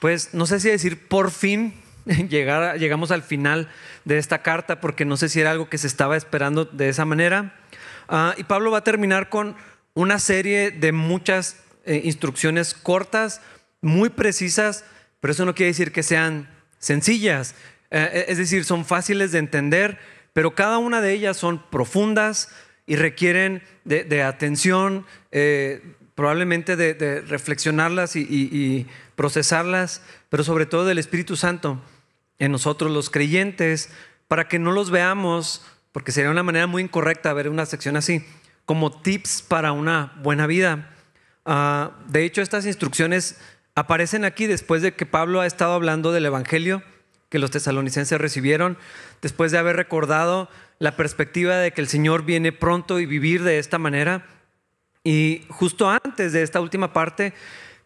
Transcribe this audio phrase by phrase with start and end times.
[0.00, 1.74] pues no sé si decir por fin
[2.28, 3.68] llegamos al final
[4.04, 7.04] de esta carta, porque no sé si era algo que se estaba esperando de esa
[7.04, 7.54] manera.
[8.08, 9.56] Ah, y Pablo va a terminar con
[9.94, 13.40] una serie de muchas eh, instrucciones cortas,
[13.80, 14.84] muy precisas,
[15.20, 17.54] pero eso no quiere decir que sean sencillas.
[17.90, 19.98] Eh, es decir, son fáciles de entender,
[20.32, 22.48] pero cada una de ellas son profundas
[22.86, 25.82] y requieren de, atención, eh,
[26.18, 31.80] probablemente de, reflexionarlas y, procesarlas, pero sobre todo del Espíritu Santo
[32.40, 33.90] en nosotros los creyentes,
[34.26, 38.24] para que no los veamos, porque sería una manera muy incorrecta ver una sección así,
[38.64, 40.90] como tips para una buena vida.
[41.44, 43.38] Ah, de hecho, estas instrucciones
[43.76, 46.82] aparecen aquí después de que Pablo ha estado hablando del Evangelio
[47.28, 48.76] que los tesalonicenses recibieron,
[49.22, 50.48] después de haber recordado
[50.80, 54.26] la perspectiva de que el Señor viene pronto y vivir de esta manera.
[55.04, 57.32] Y justo antes de esta última parte,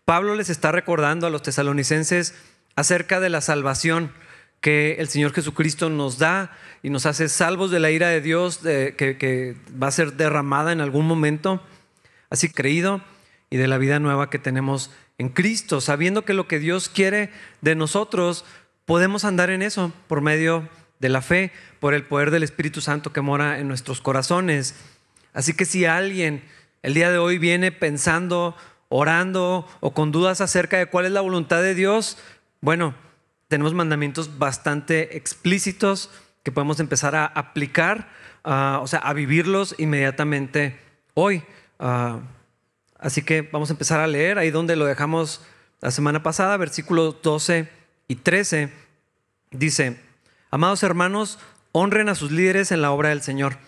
[0.04, 2.34] Pablo les está recordando a los tesalonicenses
[2.74, 4.12] acerca de la salvación
[4.60, 8.58] que el Señor Jesucristo nos da y nos hace salvos de la ira de Dios
[8.58, 11.60] que, que, va a ser derramada en algún momento,
[12.30, 13.02] así creído,
[13.50, 17.30] y de la vida nueva que tenemos en Cristo, sabiendo que lo que Dios quiere
[17.60, 18.44] de nosotros
[18.84, 20.68] podemos andar en eso por medio
[21.00, 24.74] de la fe, por el poder del Espíritu Santo que mora en nuestros corazones.
[25.32, 26.44] Así que si alguien
[26.82, 28.56] el día de hoy viene pensando,
[28.88, 32.18] orando o con dudas acerca de cuál es la voluntad de Dios,
[32.60, 32.94] bueno,
[33.48, 36.10] tenemos mandamientos bastante explícitos
[36.42, 38.08] que podemos empezar a aplicar,
[38.44, 40.78] o sea, a vivirlos inmediatamente
[41.14, 41.42] hoy.
[41.78, 42.20] Ah,
[42.98, 45.42] así que vamos a empezar a leer ahí donde lo dejamos
[45.80, 47.68] la semana pasada, versículos 12
[48.08, 48.72] y 13,
[49.50, 50.00] dice,
[50.50, 51.38] amados hermanos,
[51.72, 53.58] honren a sus líderes en la obra del Señor.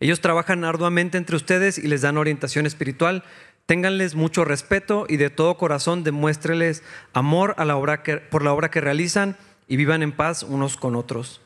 [0.00, 3.24] Ellos trabajan arduamente entre ustedes y les dan orientación espiritual.
[3.66, 8.70] Ténganles mucho respeto y de todo corazón demuéstreles amor a la obra por la obra
[8.70, 11.40] que realizan y vivan en paz unos con otros.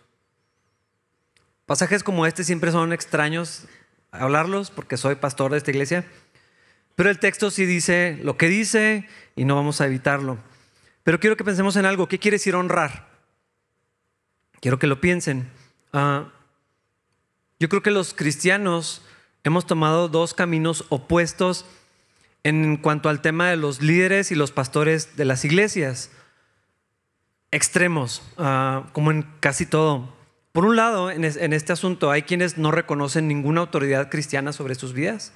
[1.66, 3.66] Pasajes como este siempre son extraños
[4.10, 6.04] hablarlos porque soy pastor de esta iglesia,
[6.96, 10.38] pero el texto sí dice lo que dice y no vamos a evitarlo.
[11.04, 12.08] Pero quiero que pensemos en algo.
[12.08, 13.08] ¿Qué quiere decir honrar?
[14.60, 15.48] Quiero que lo piensen.
[15.92, 16.30] Ah,
[17.60, 19.02] yo creo que los cristianos
[19.44, 21.66] hemos tomado dos caminos opuestos
[22.42, 26.10] en cuanto al tema de los líderes y los pastores de las iglesias.
[27.52, 30.12] Extremos, ah, como en casi todo.
[30.52, 34.94] Por un lado, en, este asunto hay quienes no reconocen ninguna autoridad cristiana sobre sus
[34.94, 35.32] vidas.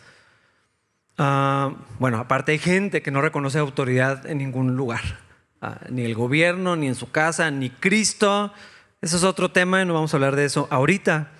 [1.19, 5.23] Ah, bueno, aparte hay gente que no reconoce autoridad en ningún lugar
[5.89, 8.53] ni el gobierno, ni en su casa, ni Cristo.
[9.01, 11.31] Eso es otro tema y no vamos a hablar de eso ahorita.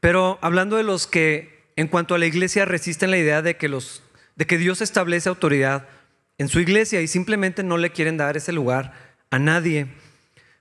[0.00, 4.58] Pero hablando de los que en cuanto a la iglesia resisten la idea de que,
[4.58, 5.88] Dios establece autoridad
[6.38, 8.94] en su iglesia y simplemente no le quieren dar ese lugar
[9.30, 9.86] a nadie.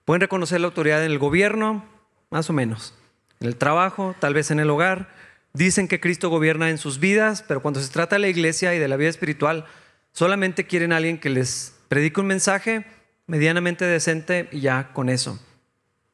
[0.05, 1.85] Pueden reconocer la autoridad en el gobierno,
[2.29, 2.93] más o menos.
[3.39, 5.09] En el trabajo, tal vez en el hogar.
[5.53, 8.79] Dicen que Cristo gobierna en sus vidas, pero cuando se trata de la iglesia y
[8.79, 9.65] de la vida espiritual,
[10.11, 12.85] solamente quieren a alguien que les predica un mensaje
[13.27, 15.39] medianamente decente y ya con eso.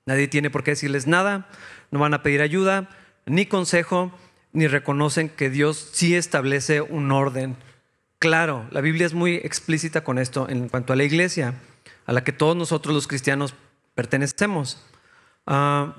[0.05, 1.49] Nadie tiene por qué decirles nada,
[1.91, 2.89] no van a pedir ayuda,
[3.25, 4.11] ni consejo,
[4.53, 7.55] ni reconocen que Dios sí establece un orden.
[8.19, 11.55] Claro, la Biblia es muy explícita con esto en cuanto a la iglesia,
[12.05, 13.53] a la que todos nosotros los cristianos
[13.93, 14.81] pertenecemos.
[15.45, 15.95] Ah,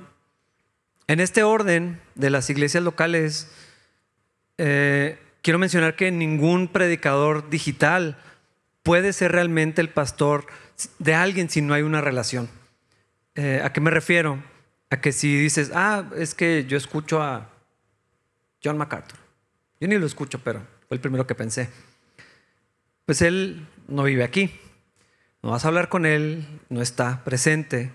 [1.08, 3.48] en este orden de las iglesias locales,
[4.58, 8.18] eh, quiero mencionar que ningún predicador digital
[8.82, 10.46] puede ser realmente el pastor
[10.98, 12.48] de alguien si no hay una relación.
[13.34, 14.42] Eh, ¿A qué me refiero?
[14.90, 17.50] A que si dices, ah, es que yo escucho a
[18.62, 19.18] John MacArthur.
[19.80, 21.68] Yo ni lo escucho, pero fue el primero que pensé.
[23.04, 24.50] Pues él no vive aquí.
[25.42, 27.92] No vas a hablar con él, no está presente.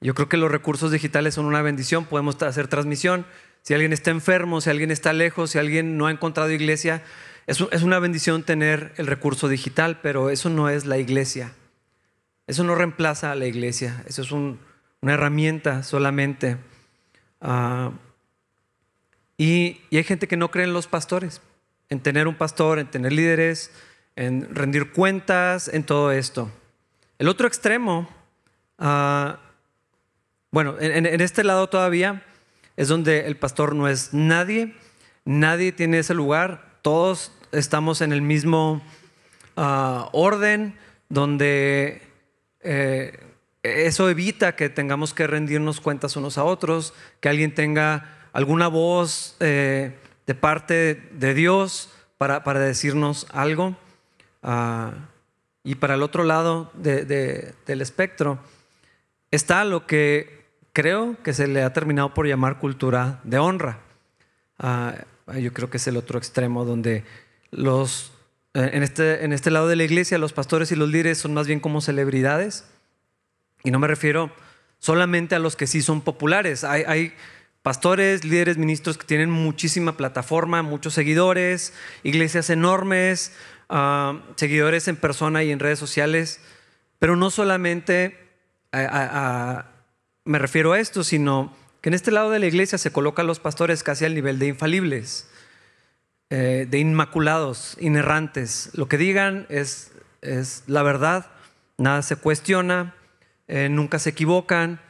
[0.00, 3.26] Yo creo que los recursos digitales son una bendición, podemos hacer transmisión.
[3.62, 7.02] Si alguien está enfermo, si alguien está lejos, si alguien no ha encontrado iglesia,
[7.48, 11.52] es, una bendición tener el recurso digital, pero eso no es la iglesia.
[12.46, 14.04] Eso no reemplaza a la iglesia.
[14.06, 14.32] Eso es
[15.00, 16.56] una herramienta solamente.
[17.40, 17.92] Ah,
[19.36, 21.40] y, hay gente que no cree en los pastores,
[21.88, 23.70] en tener un pastor, en tener líderes,
[24.16, 26.50] en rendir cuentas, en todo esto.
[27.18, 28.08] El otro extremo,
[28.78, 29.38] ah,
[30.50, 32.22] bueno, en, este lado todavía
[32.76, 34.74] es donde el pastor no es nadie,
[35.24, 38.82] nadie tiene ese lugar, todos estamos en el mismo
[39.56, 40.76] ah, orden,
[41.08, 42.02] donde
[42.60, 43.27] eh,
[43.86, 49.36] eso evita que tengamos que rendirnos cuentas unos a otros, que alguien tenga alguna voz
[49.40, 53.76] eh, de parte de Dios para, decirnos algo.
[54.42, 54.92] Ah,
[55.64, 58.38] y para el otro lado del espectro
[59.30, 63.80] está lo que creo que se le ha terminado por llamar cultura de honra.
[64.58, 64.94] Ah,
[65.38, 67.04] yo creo que es el otro extremo donde
[67.50, 68.12] los,
[68.54, 71.34] eh, en, este, en este lado de la iglesia los pastores y los líderes son
[71.34, 72.64] más bien como celebridades.
[73.64, 74.30] Y no me refiero
[74.78, 76.64] solamente a los que sí son populares.
[76.64, 77.14] Hay,
[77.62, 83.32] pastores, líderes, ministros que tienen muchísima plataforma, muchos seguidores, iglesias enormes,
[83.68, 86.40] ah, seguidores en persona y en redes sociales.
[86.98, 88.16] Pero no solamente
[90.24, 93.40] me refiero a esto, sino que en este lado de la iglesia se colocan los
[93.40, 95.28] pastores casi al nivel de infalibles,
[96.30, 98.70] eh, de inmaculados, inerrantes.
[98.74, 101.30] Lo que digan es, es la verdad,
[101.78, 102.94] nada se cuestiona,
[103.48, 104.80] eh, nunca se equivocan.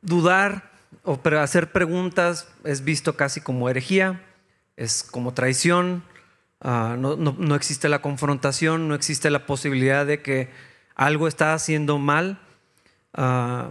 [0.00, 0.70] Dudar
[1.04, 4.22] o hacer preguntas es visto casi como herejía,
[4.76, 6.02] es como traición,
[6.60, 10.50] ah, no, no, existe la confrontación, no existe la posibilidad de que
[10.94, 12.40] algo está haciendo mal.
[13.14, 13.70] Ah,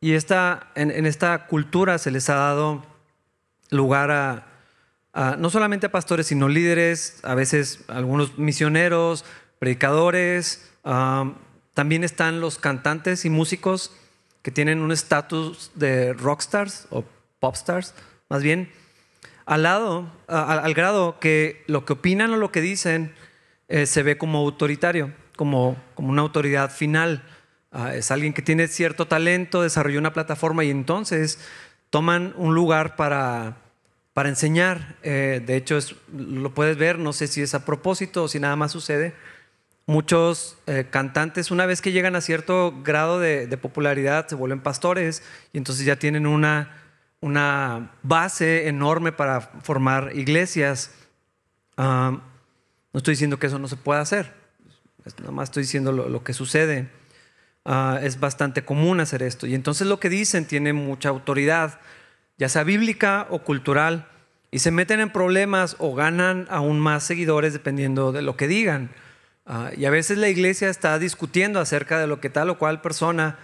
[0.00, 2.84] y esta, en, esta cultura se les ha dado
[3.70, 9.24] lugar a, no solamente a pastores, sino líderes, a veces algunos misioneros,
[9.58, 10.70] predicadores.
[10.84, 11.32] Ah,
[11.74, 13.92] también están los cantantes y músicos
[14.42, 17.04] que tienen un estatus de rockstars o
[17.40, 17.94] popstars,
[18.28, 18.70] más bien,
[19.46, 23.12] al lado, al grado que lo que opinan o lo que dicen
[23.68, 27.22] eh, se ve como autoritario, como, como una autoridad final.
[27.72, 31.38] Ah, es alguien que tiene cierto talento, desarrolló una plataforma y entonces
[31.90, 33.56] toman un lugar para,
[34.14, 34.96] para enseñar.
[35.02, 35.78] Eh, de hecho,
[36.12, 39.14] lo puedes ver, no sé si es a propósito o si nada más sucede.
[39.86, 45.22] Muchos eh, cantantes, una vez que llegan a cierto grado de, popularidad, se vuelven pastores
[45.52, 46.82] y entonces ya tienen una,
[47.20, 50.90] una base enorme para formar iglesias.
[51.76, 52.18] Ah,
[52.92, 54.32] no estoy diciendo que eso no se pueda hacer,
[55.18, 56.88] nada más estoy diciendo lo que sucede.
[57.66, 59.46] Ah, es bastante común hacer esto.
[59.46, 61.80] Y entonces lo que dicen tiene mucha autoridad,
[62.36, 64.06] ya sea bíblica o cultural,
[64.50, 68.90] y se meten en problemas o ganan aún más seguidores dependiendo de lo que digan.
[69.46, 72.80] Ah, y a veces la iglesia está discutiendo acerca de lo que tal o cual
[72.80, 73.38] persona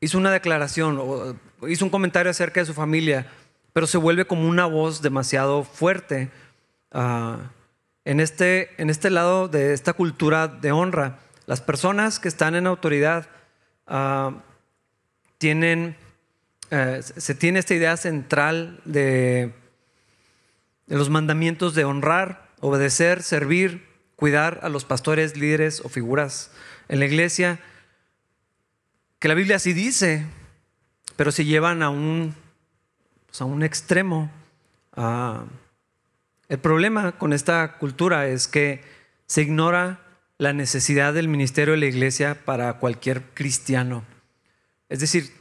[0.00, 1.36] hizo una declaración o
[1.68, 3.26] hizo un comentario acerca de su familia,
[3.72, 6.30] pero se vuelve como una voz demasiado fuerte.
[6.92, 7.50] Ah,
[8.04, 12.66] en, este, en este lado de esta cultura de honra, las personas que están en
[12.66, 13.28] autoridad
[13.86, 14.32] Ah,
[15.38, 15.96] tienen,
[16.70, 19.52] eh, se tiene esta idea central de
[20.86, 26.50] los mandamientos de honrar, obedecer, servir, cuidar a los pastores, líderes o figuras
[26.88, 27.60] en la iglesia,
[29.18, 30.26] que la Biblia sí dice,
[31.16, 32.34] pero se llevan a un,
[33.26, 34.30] pues, a un extremo.
[34.94, 35.44] Ah,
[36.48, 38.82] el problema con esta cultura es que
[39.26, 40.00] se ignora
[40.38, 44.04] la necesidad del ministerio de la iglesia para cualquier cristiano.
[44.88, 45.32] Es decir,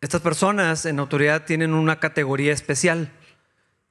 [0.00, 3.10] estas personas en autoridad tienen una categoría especial,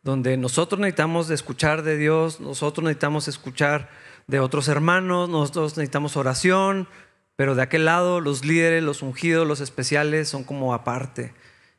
[0.03, 3.89] donde nosotros necesitamos escuchar de Dios, nosotros necesitamos escuchar
[4.27, 6.88] de otros hermanos, nosotros necesitamos oración,
[7.36, 11.33] pero de aquel lado los líderes, los ungidos, los especiales son como aparte.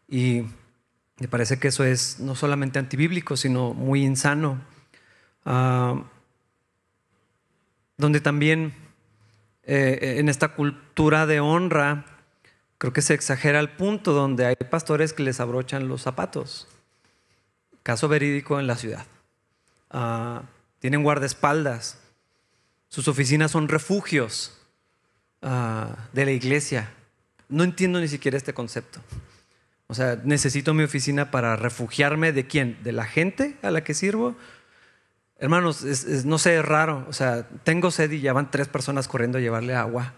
[0.08, 0.44] Y
[1.18, 4.60] me parece que eso es no solamente antibíblico, sino muy insano.
[5.44, 6.02] Ah,
[7.96, 8.74] donde también
[9.62, 12.04] eh, en esta cultura de honra,
[12.78, 16.68] creo que se exagera al punto donde hay pastores que les abrochan los zapatos.
[17.82, 19.06] Caso verídico en la ciudad.
[19.90, 20.42] Ah,
[20.78, 21.98] tienen guardaespaldas.
[22.96, 24.56] Sus oficinas son refugios
[25.42, 26.88] ah, de la iglesia.
[27.50, 29.00] No entiendo ni siquiera este concepto.
[29.86, 32.78] O sea, necesito mi oficina para refugiarme de quién?
[32.82, 34.34] ¿De la gente a la que sirvo?
[35.38, 35.84] Hermanos,
[36.24, 37.04] no sé, es raro.
[37.06, 40.14] O sea, tengo sed y ya van tres personas corriendo a llevarle agua.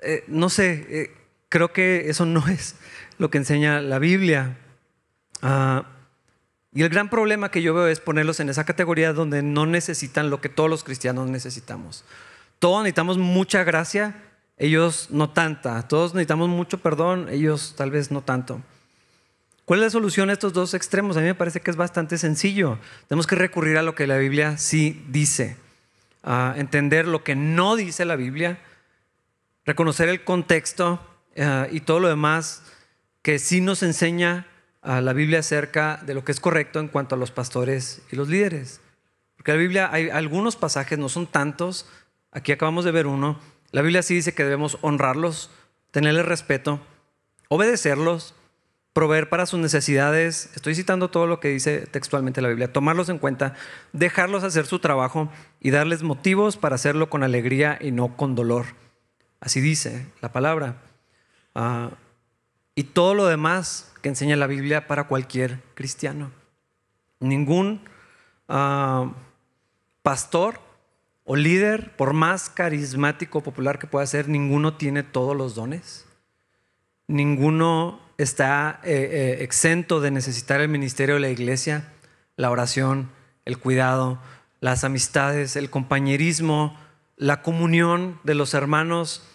[0.00, 1.16] Eh, no sé, eh,
[1.48, 2.74] creo que eso no es
[3.16, 4.56] lo que enseña la Biblia.
[5.40, 5.86] Ah,
[6.72, 10.30] y el gran problema que yo veo es ponerlos en esa categoría donde no necesitan
[10.30, 12.04] lo que todos los cristianos necesitamos.
[12.60, 14.22] Todos necesitamos mucha gracia,
[14.56, 15.88] ellos no tanta.
[15.88, 18.62] Todos necesitamos mucho perdón, ellos tal vez no tanto.
[19.64, 21.16] ¿Cuál es la solución a estos dos extremos?
[21.16, 22.78] A mí me parece que es bastante sencillo.
[23.08, 25.56] Tenemos que recurrir a lo que la Biblia sí dice,
[26.22, 28.58] a entender lo que no dice la Biblia,
[29.64, 31.00] reconocer el contexto
[31.34, 32.62] eh, y todo lo demás
[33.22, 34.46] que sí nos enseña
[34.82, 38.16] a la Biblia acerca de lo que es correcto en cuanto a los pastores y
[38.16, 38.80] los líderes.
[39.36, 41.86] Porque la Biblia hay algunos pasajes, no son tantos,
[42.30, 43.38] aquí acabamos de ver uno,
[43.72, 45.50] la Biblia sí dice que debemos honrarlos,
[45.90, 46.80] tenerles respeto,
[47.48, 48.34] obedecerlos,
[48.92, 53.18] proveer para sus necesidades, estoy citando todo lo que dice textualmente la Biblia, tomarlos en
[53.18, 53.54] cuenta,
[53.92, 58.66] dejarlos hacer su trabajo y darles motivos para hacerlo con alegría y no con dolor.
[59.38, 60.76] Así dice la palabra.
[61.54, 61.90] Ah,
[62.74, 66.30] y todo lo demás que enseña la Biblia para cualquier cristiano.
[67.20, 67.82] Ningún
[68.48, 69.12] ah,
[70.02, 70.60] pastor
[71.24, 76.06] o líder, por más carismático o popular que pueda ser, ninguno tiene todos los dones.
[77.06, 81.84] Ninguno está eh, eh, exento de necesitar el ministerio de la iglesia,
[82.36, 83.10] la oración,
[83.44, 84.18] el cuidado,
[84.60, 86.76] las amistades, el compañerismo,
[87.16, 89.26] la comunión de los hermanos.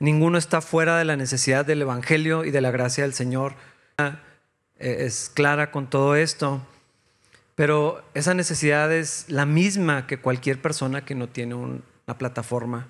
[0.00, 3.54] Ninguno está fuera de la necesidad del Evangelio y de la gracia del Señor.
[3.98, 4.16] Eh,
[4.78, 6.62] es clara con todo esto.
[7.54, 12.86] Pero esa necesidad es la misma que cualquier persona que no tiene una plataforma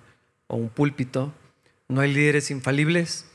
[0.47, 1.33] o un púlpito.
[1.89, 3.27] No hay líderes infalibles,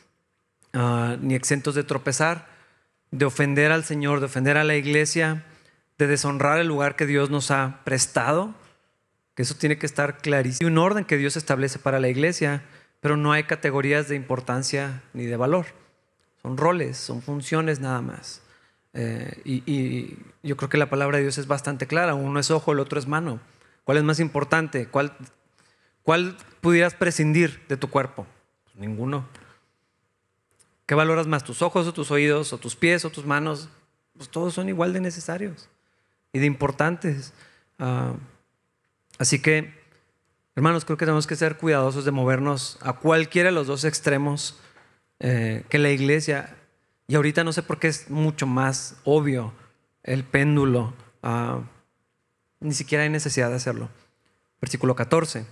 [0.73, 2.47] ah, ni exentos de tropezar,
[3.09, 5.43] de ofender al Señor, de ofender a la iglesia,
[5.97, 8.53] de deshonrar el lugar que Dios nos ha prestado,
[9.33, 10.67] que eso tiene que estar clarísimo.
[10.67, 12.61] Hay un orden que Dios establece para la iglesia,
[13.03, 15.65] pero no hay categorías de importancia ni de valor.
[16.41, 18.41] Son roles, son funciones nada más.
[18.93, 22.15] Eh, y, yo creo que la palabra de Dios es bastante clara.
[22.15, 23.41] Uno es ojo, el otro es mano.
[23.83, 24.87] ¿Cuál es más importante?
[24.87, 25.15] ¿Cuál,
[26.01, 28.25] cuál pudieras prescindir de tu cuerpo?
[28.75, 29.27] ninguno.
[30.85, 31.43] ¿Qué valoras más?
[31.43, 33.69] ¿Tus ojos o tus oídos o tus pies o tus manos?
[34.15, 35.69] Pues todos son igual de necesarios
[36.31, 37.33] y de importantes.
[37.79, 38.13] Ah,
[39.19, 39.82] así que,
[40.55, 44.59] hermanos, creo que tenemos que ser cuidadosos de movernos a cualquiera de los dos extremos
[45.19, 46.55] eh, que la iglesia
[47.07, 49.53] y ahorita no sé por qué es mucho más obvio
[50.03, 50.93] el péndulo.
[51.21, 51.61] Ah,
[52.59, 53.89] ni siquiera hay necesidad de hacerlo.
[54.61, 55.45] Versículo 14.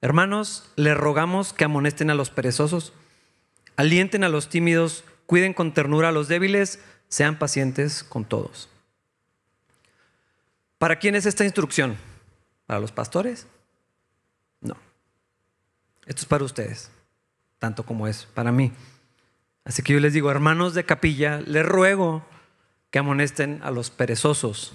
[0.00, 2.94] Hermanos, les rogamos que amonesten a los perezosos,
[3.76, 8.70] alienten a los tímidos, cuiden con ternura a los débiles, sean pacientes con todos.
[10.78, 11.98] ¿Para quién es esta instrucción?
[12.64, 13.46] ¿Para los pastores?
[16.10, 16.90] Esto es para ustedes,
[17.60, 18.72] tanto como es para mí.
[19.64, 22.26] Así que yo les digo, hermanos de capilla, les ruego
[22.90, 24.72] que amonesten a los perezosos.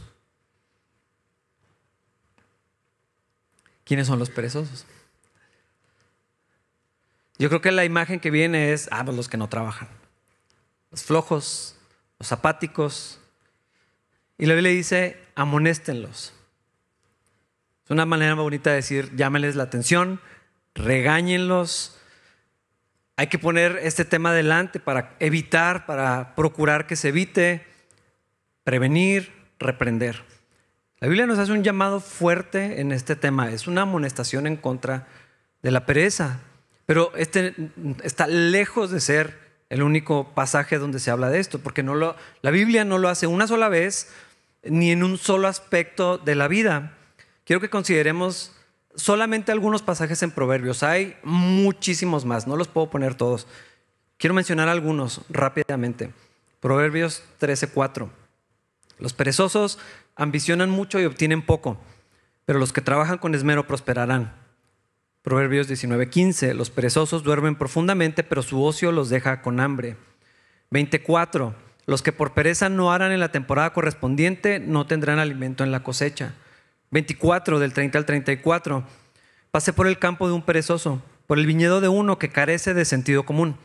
[3.83, 4.85] ¿Quiénes son los perezosos?
[7.37, 9.89] Yo creo que la imagen que viene es, ah, pues los que no trabajan.
[10.89, 11.75] Los flojos,
[12.17, 13.19] los apáticos.
[14.37, 16.31] Y la Biblia dice, amonéstenlos.
[17.83, 20.21] Es una manera bonita de decir, llámenles la atención,
[20.75, 21.97] regáñenlos,
[23.17, 27.65] hay que poner este tema adelante para evitar, para procurar que se evite,
[28.63, 30.23] prevenir, reprender.
[30.99, 35.07] La Biblia nos hace un llamado fuerte en este tema, es una amonestación en contra
[35.61, 36.41] de la pereza,
[36.85, 37.55] pero este
[38.03, 42.15] está lejos de ser el único pasaje donde se habla de esto, porque no lo,
[42.41, 44.11] la Biblia no lo hace una sola vez
[44.63, 46.93] ni en un solo aspecto de la vida.
[47.45, 48.54] Quiero que consideremos
[48.95, 53.47] solamente algunos pasajes en Proverbios, hay muchísimos más, no los puedo poner todos.
[54.17, 56.11] Quiero mencionar algunos rápidamente.
[56.59, 58.09] Proverbios 13:4.
[58.97, 59.77] Los perezosos
[60.15, 61.77] ambicionan mucho y obtienen poco,
[62.45, 64.33] pero los que trabajan con esmero prosperarán.
[65.21, 66.53] Proverbios 19:15.
[66.53, 69.97] Los perezosos duermen profundamente, pero su ocio los deja con hambre.
[70.71, 71.55] 24.
[71.85, 75.83] Los que por pereza no harán en la temporada correspondiente no tendrán alimento en la
[75.83, 76.33] cosecha.
[76.91, 78.83] 24 del 30 al 34.
[79.51, 82.85] Pasé por el campo de un perezoso, por el viñedo de uno que carece de
[82.85, 83.57] sentido común.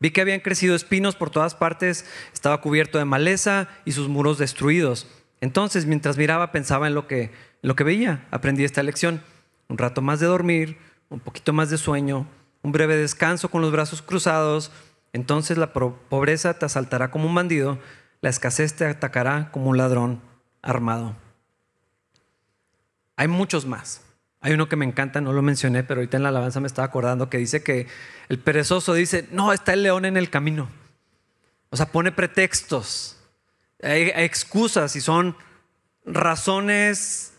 [0.00, 4.38] Vi que habían crecido espinos por todas partes, estaba cubierto de maleza y sus muros
[4.38, 5.06] destruidos.
[5.40, 8.26] Entonces, mientras miraba, pensaba en lo que, en lo que veía.
[8.30, 9.22] Aprendí esta lección.
[9.68, 10.78] Un rato más de dormir,
[11.08, 12.26] un poquito más de sueño,
[12.62, 14.72] un breve descanso con los brazos cruzados.
[15.12, 17.78] Entonces la pobreza te asaltará como un bandido,
[18.20, 20.20] la escasez te atacará como un ladrón
[20.60, 21.16] armado.
[23.16, 24.02] Hay muchos más.
[24.40, 26.86] Hay uno que me encanta, no lo mencioné, pero ahorita en la alabanza me estaba
[26.86, 27.86] acordando que dice que
[28.28, 30.68] el perezoso dice, no, está el león en el camino.
[31.70, 33.18] O sea, pone pretextos,
[33.82, 35.34] hay, excusas y son
[36.04, 37.32] razones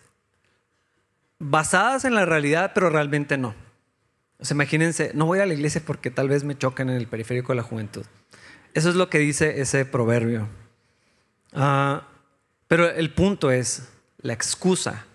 [1.37, 3.53] basadas en la realidad, pero realmente no.
[4.39, 7.07] O sea, imagínense, no voy a la iglesia porque tal vez me choquen en el
[7.07, 8.05] periférico de la juventud.
[8.73, 10.47] Eso es lo que dice ese proverbio.
[11.53, 12.07] Ah,
[12.67, 15.05] pero el punto es la excusa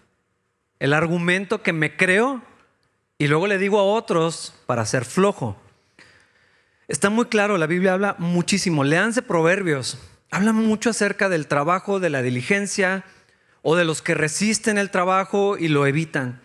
[0.81, 2.43] el argumento que me creo
[3.19, 5.57] y luego le digo a otros para ser flojo.
[6.89, 8.83] Está muy claro, la Biblia habla muchísimo.
[8.83, 9.99] Leanse proverbios.
[10.33, 13.05] Habla mucho acerca del trabajo, de la diligencia
[13.63, 16.41] o de los que resisten el trabajo y lo evitan.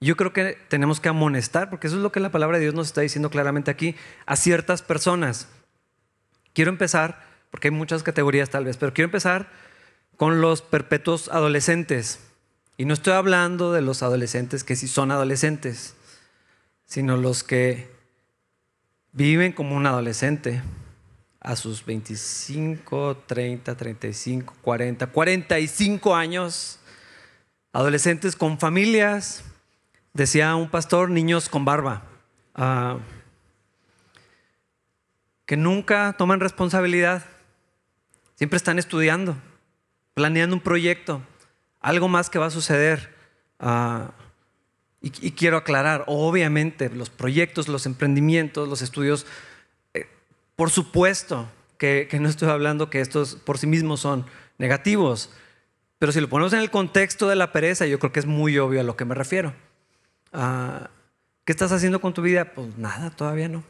[0.00, 2.74] Yo creo que tenemos que amonestar, porque eso es lo que la palabra de Dios
[2.74, 5.48] nos está diciendo claramente aquí, a ciertas personas.
[6.52, 9.48] Quiero empezar porque hay muchas categorías tal vez, pero quiero empezar
[10.16, 12.20] con los perpetuos adolescentes.
[12.76, 15.94] Y no estoy hablando de los adolescentes que sí son adolescentes,
[16.86, 17.88] sino los que
[19.12, 20.60] viven como un adolescente
[21.40, 26.80] a sus 25, 30, 35, 40, 45 años,
[27.72, 29.44] adolescentes con familias,
[30.12, 32.02] decía un pastor, niños con barba,
[32.56, 32.98] uh,
[35.46, 37.24] que nunca toman responsabilidad,
[38.34, 39.36] siempre están estudiando,
[40.14, 41.22] planeando un proyecto,
[41.84, 43.14] algo más que va a suceder.
[43.60, 44.08] Uh,
[45.02, 49.26] y, quiero aclarar, obviamente, los proyectos, los emprendimientos, los estudios,
[49.92, 50.06] eh,
[50.56, 54.24] por supuesto que, no estoy hablando que estos por sí mismos son
[54.56, 55.28] negativos,
[55.98, 58.56] pero si lo ponemos en el contexto de la pereza, yo creo que es muy
[58.56, 59.52] obvio a lo que me refiero.
[60.32, 60.86] Uh,
[61.44, 62.54] ¿Qué estás haciendo con tu vida?
[62.54, 63.62] Pues nada, todavía no.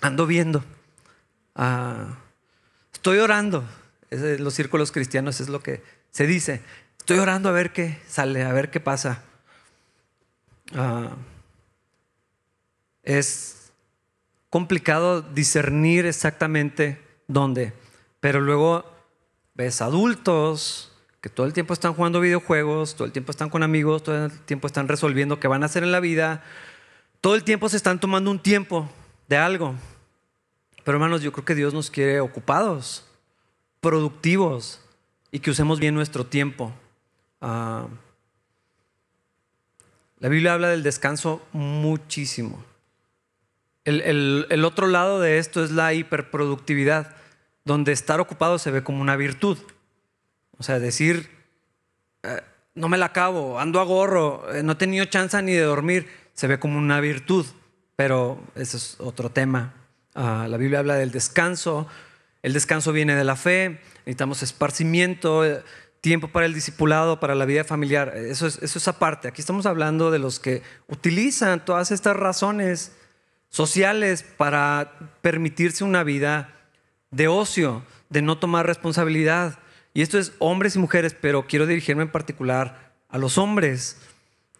[0.00, 0.64] Ando viendo.
[1.54, 2.10] Uh,
[2.94, 3.68] estoy orando.
[4.10, 6.62] En los círculos cristianos es lo que se dice.
[7.08, 9.22] Estoy orando a ver qué sale, a ver qué pasa.
[10.74, 11.08] Uh,
[13.02, 13.72] es
[14.50, 17.72] complicado discernir exactamente dónde,
[18.20, 18.84] pero luego
[19.54, 24.02] ves adultos que todo el tiempo están jugando videojuegos, todo el tiempo están con amigos,
[24.02, 26.44] todo el tiempo están resolviendo qué van a hacer en la vida,
[27.22, 28.86] todo el tiempo se están tomando un tiempo
[29.28, 29.76] de algo.
[30.84, 33.06] Pero hermanos, yo creo que Dios nos quiere ocupados,
[33.80, 34.82] productivos
[35.32, 36.74] y que usemos bien nuestro tiempo.
[37.40, 37.88] Uh,
[40.20, 42.64] la Biblia habla del descanso muchísimo.
[43.84, 47.14] El, otro lado de esto es la hiperproductividad,
[47.64, 49.56] donde estar ocupado se ve como una virtud.
[50.58, 51.30] O sea, decir,
[52.22, 52.42] eh,
[52.74, 56.06] no me la acabo, ando a gorro, eh, no he tenido chance ni de dormir,
[56.34, 57.46] se ve como una virtud,
[57.96, 59.72] pero eso es otro tema.
[60.14, 61.86] Uh, la Biblia habla del descanso,
[62.42, 65.62] el descanso viene de la fe, necesitamos esparcimiento, eh,
[66.00, 68.16] tiempo para el discipulado, para la vida familiar.
[68.16, 69.28] Eso es, eso es aparte.
[69.28, 72.92] Aquí estamos hablando de los que utilizan todas estas razones
[73.48, 76.54] sociales para permitirse una vida
[77.10, 79.58] de ocio, de no tomar responsabilidad.
[79.94, 83.96] Y esto es hombres y mujeres, pero quiero dirigirme en particular a los hombres.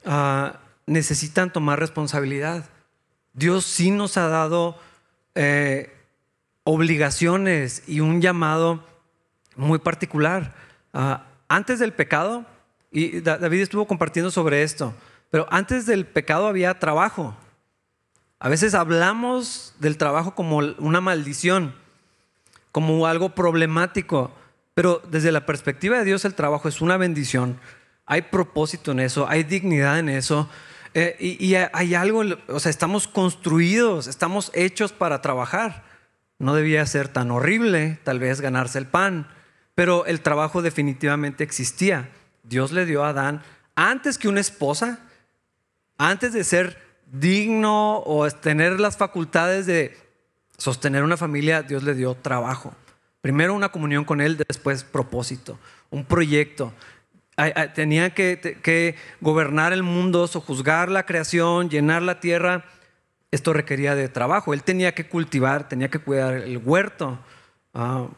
[0.04, 0.48] Uh,
[0.86, 2.68] necesitan tomar responsabilidad.
[3.34, 4.78] Dios sí nos ha dado
[5.34, 5.94] eh,
[6.64, 8.84] obligaciones y un llamado
[9.54, 10.54] muy particular.
[10.92, 11.16] Uh,
[11.48, 12.44] antes del pecado,
[12.90, 14.94] y David estuvo compartiendo sobre esto,
[15.30, 17.36] pero antes del pecado había trabajo.
[18.38, 21.74] A veces hablamos del trabajo como una maldición,
[22.70, 24.30] como algo problemático,
[24.74, 27.58] pero desde la perspectiva de Dios el trabajo es una bendición.
[28.06, 30.48] Hay propósito en eso, hay dignidad en eso.
[30.94, 35.84] Eh, y, y hay algo, o sea, estamos construidos, estamos hechos para trabajar.
[36.38, 39.26] No debía ser tan horrible, tal vez, ganarse el pan
[39.78, 42.08] pero el trabajo definitivamente existía.
[42.42, 43.44] Dios le dio a Adán,
[43.76, 44.98] antes que una esposa,
[45.98, 49.96] antes de ser digno o tener las facultades de
[50.56, 52.74] sostener una familia, Dios le dio trabajo.
[53.20, 55.60] Primero una comunión con Él, después propósito,
[55.90, 56.72] un proyecto.
[57.76, 62.64] Tenía que, gobernar el mundo, sojuzgar la creación, llenar la tierra.
[63.30, 64.54] Esto requería de trabajo.
[64.54, 67.20] Él tenía que cultivar, tenía que cuidar el huerto.
[67.74, 68.08] Ah,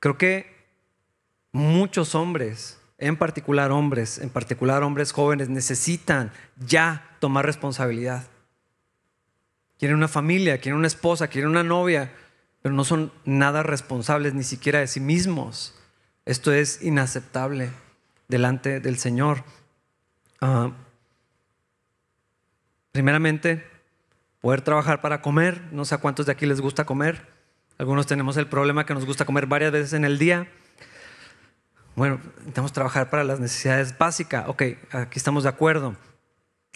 [0.00, 0.58] creo que
[1.52, 8.24] muchos hombres, en particular hombres, en particular hombres jóvenes, necesitan ya tomar responsabilidad.
[9.78, 12.12] Quieren una familia, quieren una esposa, quieren una novia,
[12.62, 15.74] pero no son nada responsables ni siquiera de sí mismos.
[16.26, 17.70] Esto es inaceptable
[18.28, 19.42] delante del Señor.
[20.42, 20.70] Uh,
[22.92, 23.66] primeramente,
[24.40, 25.62] poder trabajar para comer.
[25.72, 27.26] No sé a cuántos de aquí les gusta comer.
[27.78, 30.48] Algunos tenemos el problema que nos gusta comer varias veces en el día.
[32.00, 34.48] Bueno, necesitamos trabajar para las necesidades básicas.
[34.48, 35.96] Ok, aquí estamos de acuerdo.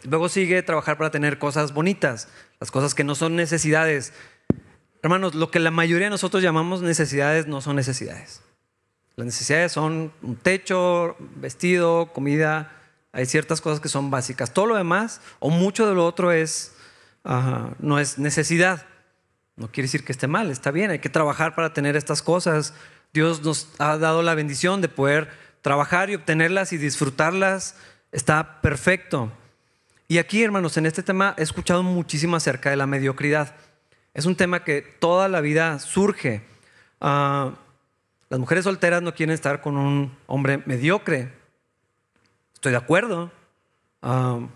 [0.03, 2.29] Luego sigue trabajar para tener cosas bonitas,
[2.61, 4.13] las cosas que no son necesidades.
[5.03, 8.43] Hermanos, lo que la mayoría de nosotros llamamos necesidades no son necesidades.
[9.17, 12.71] Las necesidades son un techo, vestido, comida.
[13.11, 14.53] Hay ciertas cosas que son básicas.
[14.53, 16.75] Todo lo demás, o mucho de lo otro, es,
[17.79, 18.85] no es necesidad.
[19.57, 22.75] No quiere decir que esté mal, está bien, hay que trabajar para tener estas cosas.
[23.15, 25.31] Dios nos ha dado la bendición de poder
[25.63, 27.77] trabajar y obtenerlas y disfrutarlas.
[28.11, 29.33] Está perfecto.
[30.09, 33.55] Y aquí, hermanos, en este tema he escuchado muchísimo acerca de la mediocridad.
[34.15, 36.43] Es un tema que toda la vida surge.
[37.01, 37.53] Uh,
[38.31, 41.33] las mujeres solteras no quieren estar con un hombre mediocre.
[42.55, 43.31] Estoy de acuerdo.
[44.03, 44.49] Uh,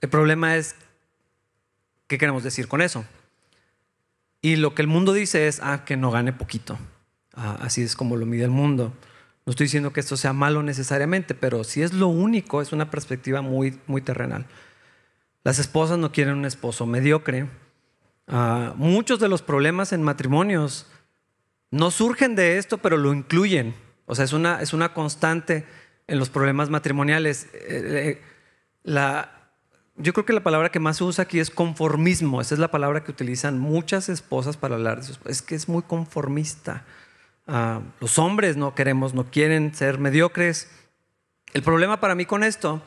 [0.00, 0.74] el problema es,
[2.08, 3.04] ¿qué queremos decir con eso?
[4.42, 6.76] Y lo que el mundo dice es, ah, que no gane poquito.
[7.40, 8.92] Ah, así es como lo mide el mundo.
[9.46, 12.90] No estoy diciendo que esto sea malo necesariamente, pero si es lo único, es una
[12.90, 14.46] perspectiva muy, muy terrenal.
[15.44, 17.48] Las esposas no quieren un esposo mediocre.
[18.26, 20.88] Ah, muchos de los problemas en matrimonios
[21.70, 23.76] no surgen de esto, pero lo incluyen.
[24.06, 25.64] O sea, es una, es una constante
[26.08, 27.46] en los problemas matrimoniales.
[27.54, 28.20] Eh,
[28.84, 29.24] eh,
[29.96, 32.40] yo creo que la palabra que más se usa aquí es conformismo.
[32.40, 35.20] Esa es la palabra que utilizan muchas esposas para hablar de eso.
[35.24, 36.84] Es que es muy conformista.
[37.50, 40.68] Ah, los hombres no queremos, no quieren ser mediocres.
[41.54, 42.82] El problema para mí con esto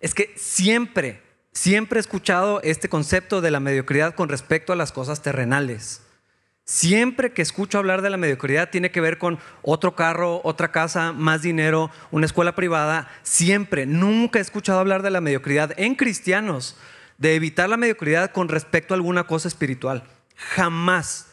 [0.00, 1.22] es que siempre,
[1.52, 6.02] siempre he escuchado este concepto de la mediocridad con respecto a las cosas terrenales.
[6.66, 11.12] Siempre que escucho hablar de la mediocridad tiene que ver con otro carro, otra casa,
[11.12, 13.08] más dinero, una escuela privada.
[13.22, 16.76] Siempre, nunca he escuchado hablar de la mediocridad en cristianos,
[17.16, 20.04] de evitar la mediocridad con respecto a alguna cosa espiritual.
[20.36, 21.31] Jamás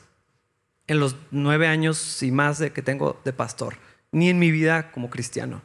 [0.89, 3.77] en los nueve años y más de que tengo de pastor,
[4.11, 5.61] ni en mi vida como cristiano.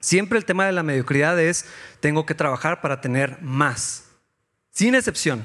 [0.00, 1.64] Siempre el tema de la mediocridad es,
[2.00, 4.04] tengo que trabajar para tener más,
[4.70, 5.42] sin excepción.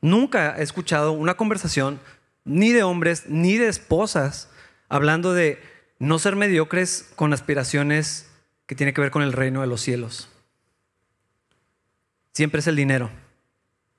[0.00, 2.00] Nunca he escuchado una conversación
[2.44, 4.48] ni de hombres ni de esposas
[4.88, 5.60] hablando de
[5.98, 8.28] no ser mediocres con aspiraciones
[8.66, 10.28] que tienen que ver con el reino de los cielos.
[12.32, 13.10] Siempre es el dinero.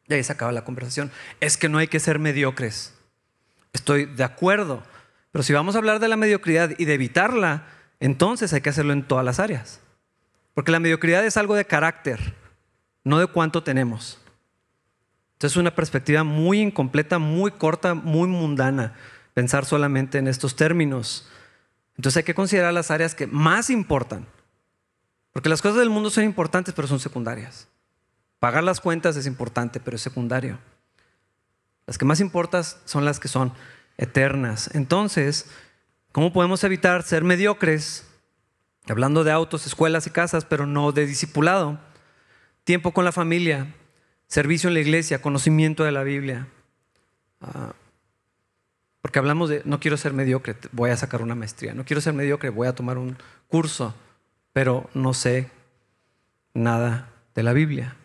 [0.08, 1.12] Y ahí se acaba la conversación.
[1.42, 2.94] Es que no hay que ser mediocres.
[3.74, 4.84] Estoy de acuerdo.
[5.32, 7.66] Pero si vamos a hablar de la mediocridad y de evitarla,
[8.00, 9.82] entonces hay que hacerlo en todas las áreas.
[10.54, 12.36] Porque la mediocridad es algo de carácter,
[13.04, 14.20] no de cuánto tenemos.
[15.34, 18.94] Entonces es una perspectiva muy incompleta, muy corta, muy mundana,
[19.34, 21.28] pensar solamente en estos términos.
[21.98, 24.28] Entonces hay que considerar las áreas que más importan.
[25.32, 27.68] Porque las cosas del mundo son importantes, pero son secundarias.
[28.40, 30.60] Pagar las cuentas es importante, pero es secundario.
[31.86, 33.54] Las que más importan son las que son
[33.98, 34.70] eternas.
[34.74, 35.48] Entonces,
[36.12, 38.06] ¿cómo podemos evitar ser mediocres?
[38.88, 41.80] Hablando de autos, escuelas y casas, pero no de discipulado.
[42.64, 43.74] Tiempo con la familia,
[44.28, 46.48] servicio en la iglesia, conocimiento de la Biblia.
[47.42, 47.74] Ah,
[49.02, 51.74] porque hablamos de, no quiero ser mediocre, voy a sacar una maestría.
[51.74, 53.18] No quiero ser mediocre, voy a tomar un
[53.50, 53.94] curso,
[54.54, 55.52] pero no sé
[56.54, 57.98] nada de la Biblia.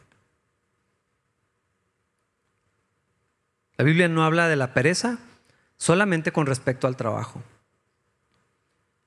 [3.78, 5.18] La Biblia no habla de la pereza
[5.76, 7.42] solamente con respecto al trabajo,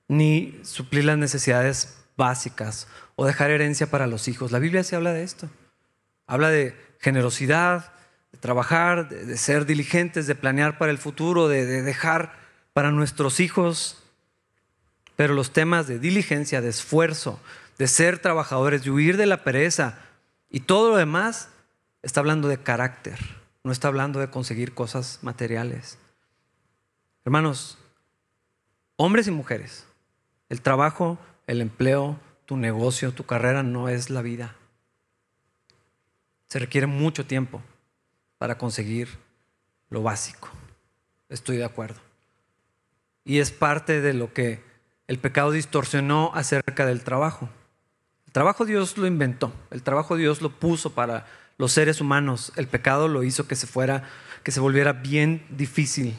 [0.07, 4.51] ni suplir las necesidades básicas o dejar herencia para los hijos.
[4.51, 5.49] La Biblia se habla de esto.
[6.25, 7.91] Habla de generosidad,
[8.31, 12.33] de trabajar, de, ser diligentes, de planear para el futuro, de, de dejar
[12.71, 14.01] para nuestros hijos.
[15.17, 17.41] Pero los temas de diligencia, de esfuerzo,
[17.77, 19.97] de ser trabajadores, de huir de la pereza
[20.49, 21.49] y todo lo demás,
[22.01, 23.19] está hablando de carácter,
[23.63, 25.97] no está hablando de conseguir cosas materiales.
[27.25, 27.77] Hermanos,
[28.95, 29.85] hombres y mujeres,
[30.49, 34.55] el trabajo, el empleo, tu negocio, tu carrera no es la vida.
[36.47, 37.61] Se requiere mucho tiempo
[38.37, 39.07] para conseguir
[39.89, 40.49] lo básico.
[41.29, 41.99] Estoy de acuerdo.
[43.23, 44.63] Y es parte de lo que
[45.07, 47.49] el pecado distorsionó acerca del trabajo.
[48.25, 52.51] El trabajo Dios lo inventó, el trabajo Dios lo puso para los seres humanos.
[52.55, 54.03] El pecado lo hizo que se fuera,
[54.43, 56.15] que se volviera bien difícil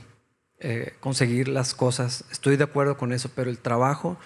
[0.61, 2.25] eh, conseguir las cosas.
[2.31, 4.19] Estoy de acuerdo con eso, pero el trabajo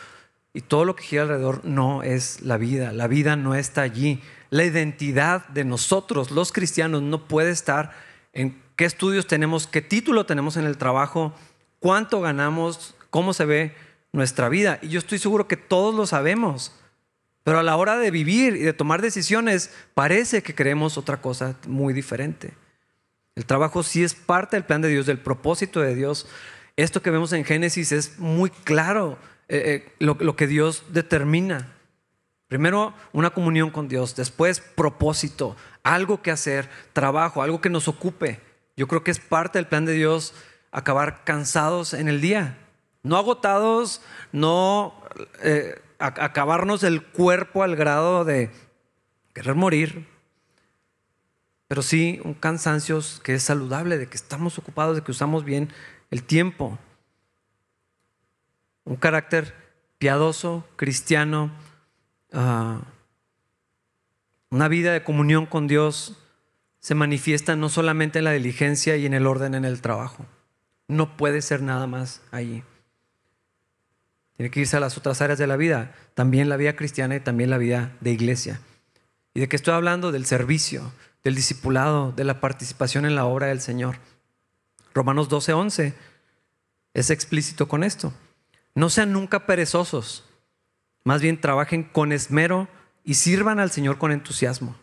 [0.52, 2.92] y todo lo que gira alrededor no es la vida.
[2.92, 7.92] La vida no está allí la identidad de nosotros, los cristianos, no puede estar
[8.32, 11.34] en qué estudios tenemos, qué título tenemos en el trabajo,
[11.80, 13.74] cuánto ganamos, cómo se ve
[14.12, 14.78] nuestra vida.
[14.82, 16.72] Y yo estoy seguro que todos lo sabemos.
[17.46, 21.54] Pero a la hora de vivir y de tomar decisiones, parece que creemos otra cosa
[21.68, 22.54] muy diferente.
[23.36, 26.26] El trabajo sí es parte del plan de Dios, del propósito de Dios.
[26.74, 29.16] Esto que vemos en Génesis es muy claro,
[29.48, 31.72] eh, eh, lo que Dios determina.
[32.48, 35.54] Primero una comunión con Dios, después propósito,
[35.84, 38.40] algo que hacer, trabajo, algo que nos ocupe.
[38.76, 40.34] Yo creo que es parte del plan de Dios
[40.72, 42.58] acabar cansados en el día,
[43.04, 45.00] no agotados, no
[45.44, 48.50] eh, acabarnos el cuerpo al grado de
[49.32, 50.06] querer morir,
[51.68, 55.70] pero sí un cansancio que es saludable, de que estamos ocupados, de que usamos bien
[56.10, 56.78] el tiempo.
[58.84, 59.54] Un carácter
[59.98, 61.50] piadoso, cristiano,
[62.32, 62.82] Ah,
[64.50, 66.18] una vida de comunión con Dios
[66.80, 70.26] se manifiesta no solamente en la diligencia y en el orden en el trabajo.
[70.88, 72.62] No puede ser nada más allí.
[74.36, 77.20] Tiene que irse a las otras áreas de la vida, también la vida cristiana y
[77.20, 78.60] también la vida de iglesia.
[79.34, 80.12] ¿Y de qué estoy hablando?
[80.12, 80.92] Del servicio,
[81.24, 83.96] del discipulado, de la participación en la obra del Señor.
[84.94, 85.94] Romanos 12, 11
[86.94, 88.12] es explícito con esto.
[88.74, 90.24] No sean nunca perezosos,
[91.04, 92.68] más bien trabajen con esmero
[93.04, 94.76] y sirvan al Señor con entusiasmo.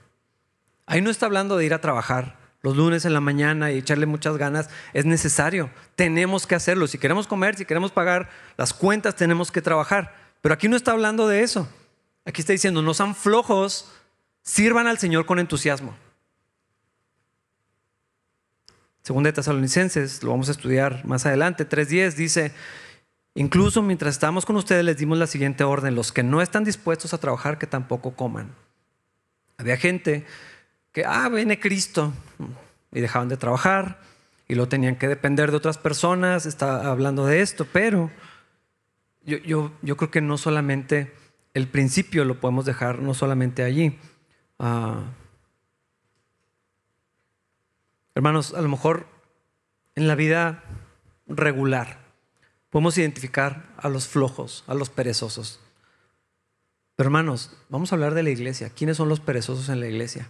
[0.85, 4.06] Ahí no está hablando de ir a trabajar los lunes en la mañana y echarle
[4.06, 4.69] muchas ganas.
[4.93, 6.88] Es necesario, tenemos que hacerlo.
[6.88, 10.15] Si queremos comer, si queremos pagar las cuentas, tenemos que trabajar.
[10.41, 11.67] Pero aquí no está hablando de eso.
[12.26, 13.91] Aquí está diciendo, no sean flojos,
[14.41, 15.93] sirvan al Señor con entusiasmo.
[19.02, 22.54] Segunda de Tesalonicenses, lo vamos a estudiar más adelante, 3.10 dice,
[23.36, 27.13] incluso mientras estamos con ustedes les dimos la siguiente orden, los que no están dispuestos
[27.13, 28.56] a trabajar, que tampoco coman.
[29.58, 30.26] Había gente
[30.93, 32.13] que, ah, viene Cristo,
[32.93, 33.99] y dejaban de trabajar,
[34.47, 38.12] y lo tenían que depender de otras personas, está hablando de esto, pero
[39.25, 41.13] yo, yo, yo creo que no solamente
[41.53, 43.97] el principio lo podemos dejar, no solamente allí.
[44.60, 45.03] Ah,
[48.15, 49.08] Hermanos, a lo mejor
[49.95, 50.63] en la vida
[51.27, 51.99] regular
[52.69, 55.60] podemos identificar a los flojos, a los perezosos.
[56.95, 58.69] Pero hermanos, vamos a hablar de la iglesia.
[58.69, 60.29] ¿Quiénes son los perezosos en la iglesia?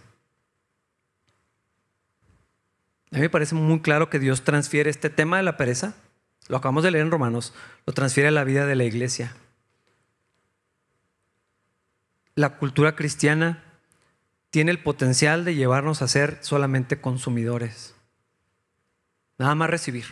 [3.14, 5.94] A mí me parece muy claro que Dios transfiere este tema de la pereza,
[6.48, 7.54] lo acabamos de leer en Romanos,
[7.86, 9.36] lo transfiere a la vida de la iglesia.
[12.34, 13.62] La cultura cristiana
[14.50, 17.94] tiene el potencial de llevarnos a ser solamente consumidores.
[19.38, 20.06] Nada más recibir.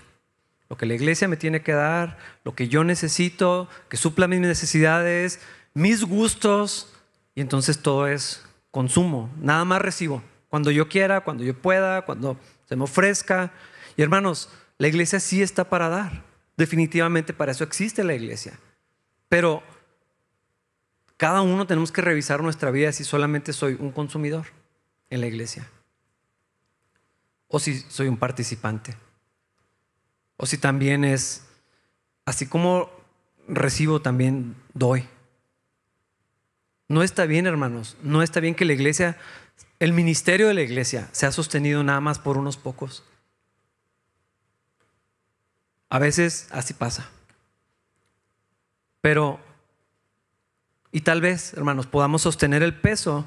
[0.69, 4.39] Lo que la iglesia me tiene que dar, lo que yo necesito, que supla mis
[4.39, 5.41] necesidades,
[5.75, 6.95] mis gustos,
[7.35, 9.29] y entonces todo es consumo.
[9.41, 10.23] Nada más recibo.
[10.49, 12.39] Cuando yo quiera, cuando yo pueda, cuando
[12.77, 13.53] me ofrezca.
[13.97, 16.25] Y hermanos, la iglesia sí está para dar.
[16.57, 18.59] Definitivamente para eso existe la iglesia.
[19.29, 19.63] Pero
[21.17, 24.47] cada uno tenemos que revisar nuestra vida si solamente soy un consumidor
[25.09, 25.69] en la iglesia.
[27.49, 28.97] O si soy un participante.
[30.37, 31.47] O si también es,
[32.25, 32.91] así como
[33.47, 35.07] recibo, también doy.
[36.89, 37.97] No está bien, hermanos.
[38.03, 39.17] No está bien que la iglesia,
[39.83, 43.03] el ministerio de la iglesia, sea sostenido nada más por unos pocos.
[45.91, 47.11] A veces así pasa.
[49.01, 49.41] Pero
[50.93, 53.27] y tal vez, hermanos, podamos sostener el peso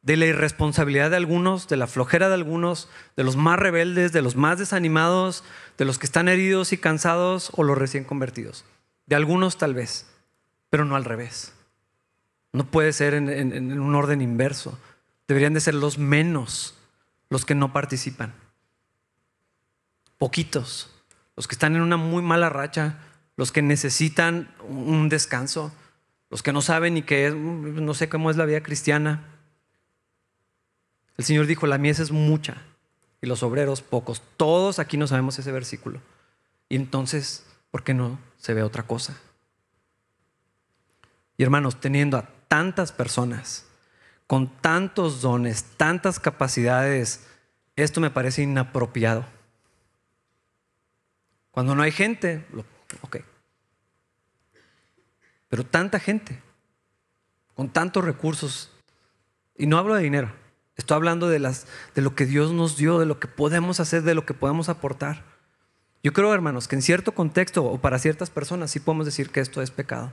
[0.00, 4.22] de la irresponsabilidad de algunos, de la flojera de algunos, de los más rebeldes, de
[4.22, 5.44] los más desanimados,
[5.76, 8.64] de los que están heridos y cansados o los recién convertidos.
[9.04, 10.06] De algunos tal vez,
[10.70, 11.52] pero no al revés.
[12.54, 14.78] No puede ser en, en un orden inverso.
[15.28, 16.74] Deberían de ser los menos
[17.30, 18.34] los que no participan.
[20.18, 20.90] Poquitos,
[21.36, 22.98] los que están en una muy mala racha,
[23.36, 25.72] los que necesitan un descanso
[26.34, 29.22] los que no saben ni qué es, no sé cómo es la vida cristiana.
[31.16, 32.56] El Señor dijo, la mies es mucha
[33.22, 34.20] y los obreros pocos.
[34.36, 36.00] Todos aquí no sabemos ese versículo.
[36.68, 39.16] Y entonces, ¿por qué no se ve otra cosa?
[41.36, 43.66] Y hermanos, teniendo a tantas personas,
[44.26, 47.26] con tantos dones, tantas capacidades,
[47.76, 49.24] esto me parece inapropiado.
[51.50, 52.44] Cuando no hay gente,
[53.02, 53.18] ok,
[55.48, 56.42] pero tanta gente,
[57.54, 58.72] con tantos recursos,
[59.56, 60.32] y no hablo de dinero,
[60.76, 64.02] estoy hablando de, las, de lo que Dios nos dio, de lo que podemos hacer,
[64.02, 65.22] de lo que podemos aportar.
[66.02, 69.38] Yo creo, hermanos, que en cierto contexto o para ciertas personas sí podemos decir que
[69.38, 70.12] esto es pecado.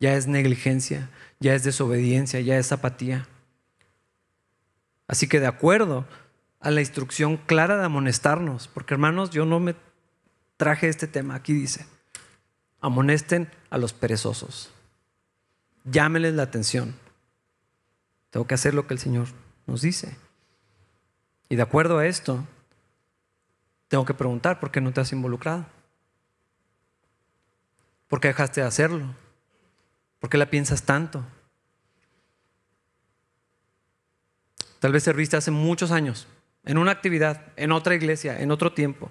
[0.00, 3.26] Ya es negligencia, ya es desobediencia, ya es apatía.
[5.06, 6.06] Así que de acuerdo
[6.60, 9.74] a la instrucción clara de amonestarnos, porque hermanos, yo no me
[10.56, 11.86] traje este tema, aquí dice,
[12.80, 14.70] amonesten a los perezosos.
[15.84, 16.94] Llámenles la atención.
[18.30, 19.28] Tengo que hacer lo que el Señor
[19.66, 20.16] nos dice.
[21.48, 22.44] Y de acuerdo a esto,
[23.88, 25.66] tengo que preguntar por qué no te has involucrado.
[28.08, 29.14] ¿Por qué dejaste de hacerlo?
[30.18, 31.24] ¿Por qué la piensas tanto?
[34.80, 36.28] Tal vez serviste hace muchos años,
[36.64, 39.10] en una actividad, en otra iglesia, en otro tiempo.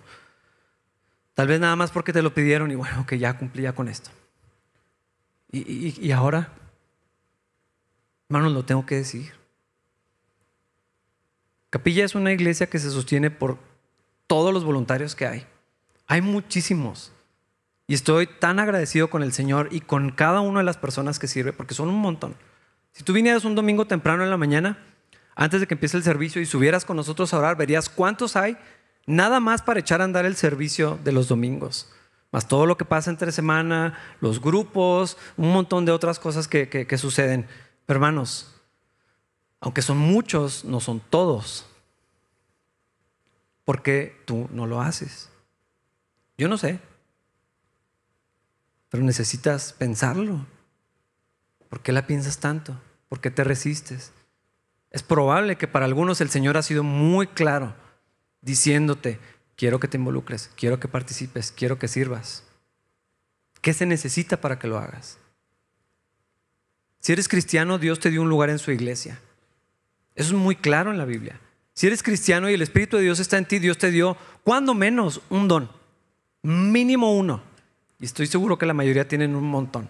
[1.34, 4.10] Tal vez nada más porque te lo pidieron y bueno, que ya cumplía con esto.
[5.52, 6.52] Y, ahora,
[8.30, 9.34] hermanos, lo tengo que decir.
[11.70, 13.58] Capilla es una iglesia que se sostiene por
[14.28, 15.48] todos los voluntarios que hay.
[16.06, 17.12] Hay muchísimos.
[17.88, 21.28] Y estoy tan agradecido con el Señor y con cada una de las personas que
[21.28, 22.36] sirve, porque son un montón.
[22.92, 24.78] Si tú vinieras un domingo temprano en la mañana,
[25.36, 28.58] antes de que empiece el servicio y subieras con nosotros a orar, verías cuántos hay
[29.06, 31.92] nada más para echar a andar el servicio de los domingos,
[32.32, 36.98] más todo lo que pasa entre semana, los grupos, un montón de otras cosas que,
[36.98, 37.48] suceden.
[37.88, 38.54] hermanos,
[39.62, 41.68] aunque son muchos, no son todos.
[43.68, 45.30] ¿por qué tú no lo haces?
[46.38, 46.80] Yo no sé,
[48.90, 50.46] pero necesitas pensarlo.
[51.70, 52.80] ¿Por qué la piensas tanto?
[53.10, 54.12] ¿Por qué te resistes?
[54.92, 57.76] Es probable que para algunos el Señor ha sido muy claro
[58.42, 59.20] diciéndote,
[59.56, 62.44] quiero que te involucres, quiero que participes, quiero que sirvas.
[63.62, 65.18] ¿Qué se necesita para que lo hagas?
[67.00, 69.20] Si eres cristiano, Dios te dio un lugar en su iglesia.
[70.16, 71.40] Eso es muy claro en la Biblia.
[71.74, 74.74] Si eres cristiano y el Espíritu de Dios está en ti, Dios te dio, cuando
[74.74, 75.70] menos, un don.
[76.42, 77.44] Mínimo uno.
[78.00, 79.90] Y estoy seguro que la mayoría tienen un montón.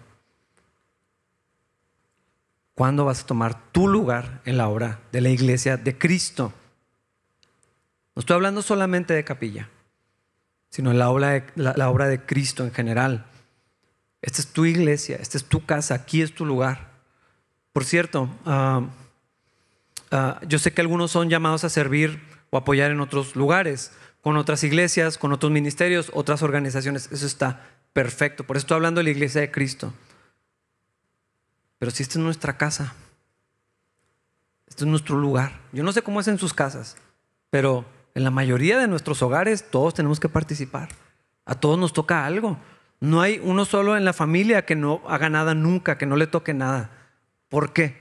[2.74, 6.52] ¿Cuándo vas a tomar tu lugar en la obra de la iglesia de Cristo?
[8.14, 9.68] No estoy hablando solamente de capilla,
[10.70, 13.26] sino la obra de, la, obra de Cristo en general.
[14.22, 16.92] Esta es tu iglesia, esta es tu casa, aquí es tu lugar.
[17.72, 18.86] Por cierto, ah,
[20.12, 23.92] ah, yo sé que algunos son llamados a servir o apoyar en otros lugares,
[24.22, 27.10] con otras iglesias, con otros ministerios, otras organizaciones.
[27.12, 28.44] Eso está perfecto.
[28.44, 29.92] Por eso estoy hablando de la iglesia de Cristo.
[31.78, 32.94] Pero si esta es nuestra casa,
[34.66, 35.60] este es nuestro lugar.
[35.72, 36.96] Yo no sé cómo es en sus casas,
[37.50, 40.88] pero en la mayoría de nuestros hogares todos tenemos que participar.
[41.44, 42.58] A todos nos toca algo.
[43.00, 46.26] No hay uno solo en la familia que no haga nada nunca, que no le
[46.26, 46.90] toque nada.
[47.48, 47.96] ¿Por qué?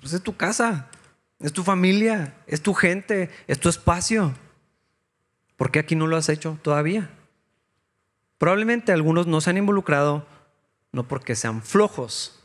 [0.00, 0.88] Pues es tu casa,
[1.38, 4.34] es tu familia, es tu gente, es tu espacio.
[5.56, 7.10] ¿Por qué aquí no lo has hecho todavía?
[8.40, 10.26] Probablemente algunos no se han involucrado
[10.92, 12.42] no porque sean flojos,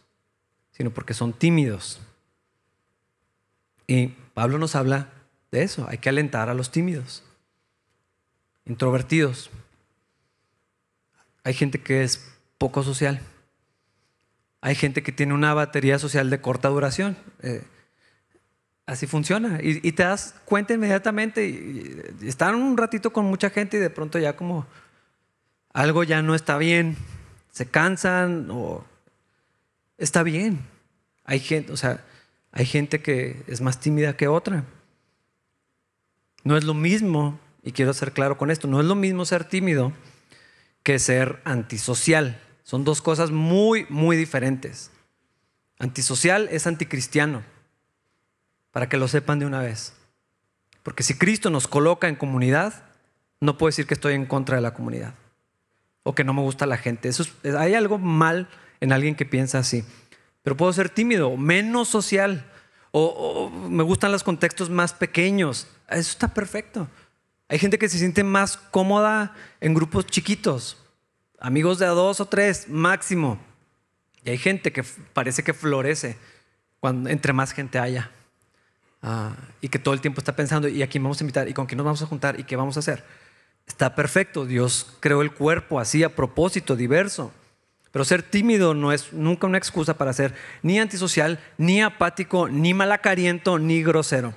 [0.71, 2.01] sino porque son tímidos.
[3.87, 5.07] Y Pablo nos habla
[5.51, 7.23] de eso, hay que alentar a los tímidos,
[8.65, 9.49] introvertidos.
[11.45, 13.21] Hay gente que es poco social.
[14.59, 17.15] Hay gente que tiene una batería social de corta duración.
[17.41, 17.63] Eh,
[18.85, 19.59] así funciona.
[19.63, 21.47] Y, te das cuenta inmediatamente.
[21.47, 24.67] Y, están un ratito con mucha gente y de pronto ya como
[25.75, 26.97] algo ya no está bien
[27.55, 28.83] se cansan o
[29.97, 30.59] está bien.
[31.23, 32.03] Hay gente, o sea,
[32.51, 34.65] hay gente que es más tímida que otra.
[36.43, 39.45] No es lo mismo, y quiero ser claro con esto, no es lo mismo ser
[39.45, 39.93] tímido
[40.83, 42.41] que ser antisocial.
[42.63, 44.91] Son dos cosas muy, muy diferentes.
[45.79, 47.41] Antisocial es anticristiano,
[48.71, 49.93] para que lo sepan de una vez.
[50.83, 52.83] Porque si Cristo nos coloca en comunidad,
[53.39, 55.15] no puedo decir que estoy en contra de la comunidad
[56.07, 57.09] o que no me gusta la gente.
[57.09, 57.25] Eso
[57.57, 58.47] hay algo mal
[58.79, 59.83] en alguien que piensa así.
[60.43, 62.45] Pero puedo ser tímido, menos social,
[62.91, 65.67] o, me gustan los contextos más pequeños.
[65.89, 66.87] Eso está perfecto.
[67.49, 70.77] Hay gente que se siente más cómoda en grupos chiquitos,
[71.39, 73.39] amigos de a dos o tres máximo.
[74.23, 76.17] Y hay gente que parece que florece
[76.79, 78.11] cuando, entre más gente haya.
[79.01, 81.49] Ah, y que todo el tiempo está pensando, ¿y a quién vamos a invitar?
[81.49, 82.39] ¿Y con quién nos vamos a juntar?
[82.39, 83.03] ¿Y qué vamos a hacer?
[83.67, 87.31] Está perfecto, Dios creó el cuerpo así a propósito, diverso.
[87.91, 92.73] Pero ser tímido no es nunca una excusa para ser ni antisocial, ni apático, ni
[92.73, 94.33] malacariento, ni grosero.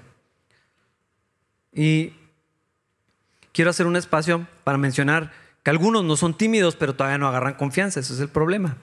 [1.72, 2.12] Y
[3.52, 5.32] quiero hacer un espacio para mencionar
[5.64, 8.76] que algunos no son tímidos, pero todavía no agarran confianza, ese es el problema.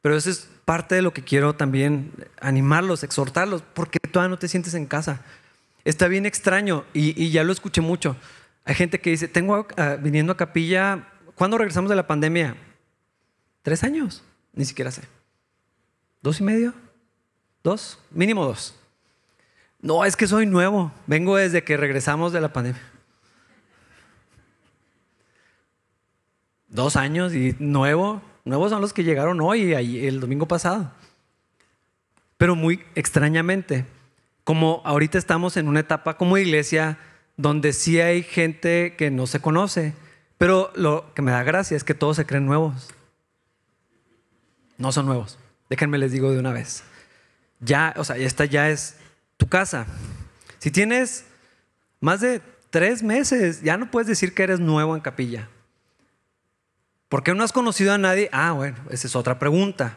[0.00, 4.48] Pero eso es parte de lo que quiero también animarlos, exhortarlos, porque todavía no te
[4.48, 5.20] sientes en casa.
[5.84, 8.16] Está bien extraño y, y ya lo escuché mucho.
[8.68, 12.54] Hay gente que dice, tengo ah, viniendo a capilla, ¿cuándo regresamos de la pandemia?
[13.62, 15.04] Tres años, ni siquiera sé.
[16.20, 16.74] ¿Dos y medio?
[17.64, 17.98] ¿Dos?
[18.10, 18.78] Mínimo dos.
[19.80, 22.82] No, es que soy nuevo, vengo desde que regresamos de la pandemia.
[26.68, 30.92] Dos años y nuevo, nuevos son los que llegaron hoy y el domingo pasado.
[32.36, 33.86] Pero muy extrañamente,
[34.44, 36.98] como ahorita estamos en una etapa como iglesia
[37.38, 39.94] donde sí hay gente que no se conoce,
[40.36, 42.88] pero lo que me da gracia es que todos se creen nuevos.
[44.76, 45.38] No son nuevos.
[45.70, 46.82] Déjenme les digo de una vez.
[47.60, 48.96] Ya, o sea, esta ya es
[49.36, 49.86] tu casa.
[50.58, 51.24] Si tienes
[52.00, 55.48] más de tres meses, ya no puedes decir que eres nuevo en capilla.
[57.08, 58.28] ¿Por qué no has conocido a nadie?
[58.32, 59.96] Ah, bueno, esa es otra pregunta.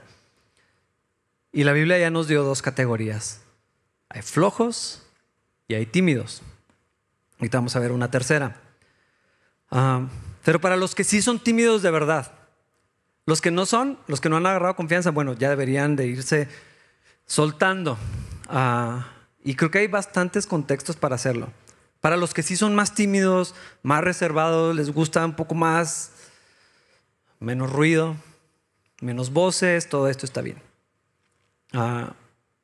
[1.51, 3.41] Y la Biblia ya nos dio dos categorías.
[4.09, 5.03] Hay flojos
[5.67, 6.43] y hay tímidos.
[7.41, 8.55] Ahorita vamos a ver una tercera.
[9.71, 10.07] Ah,
[10.45, 12.31] pero para los que sí son tímidos de verdad,
[13.25, 16.47] los que no son, los que no han agarrado confianza, bueno, ya deberían de irse
[17.25, 17.97] soltando.
[18.47, 19.07] Ah,
[19.43, 21.51] y creo que hay bastantes contextos para hacerlo.
[21.99, 26.11] Para los que sí son más tímidos, más reservados, les gusta un poco más,
[27.39, 28.15] menos ruido,
[29.01, 30.61] menos voces, todo esto está bien.
[31.73, 32.13] Ah,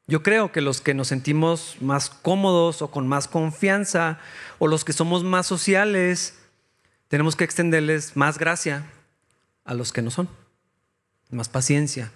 [0.08, 4.20] Yo creo que los que nos sentimos más cómodos o con más confianza
[4.58, 6.39] o los que somos más sociales,
[7.10, 8.86] tenemos que extenderles más gracia
[9.66, 10.30] a los que no son,
[11.30, 12.12] más paciencia.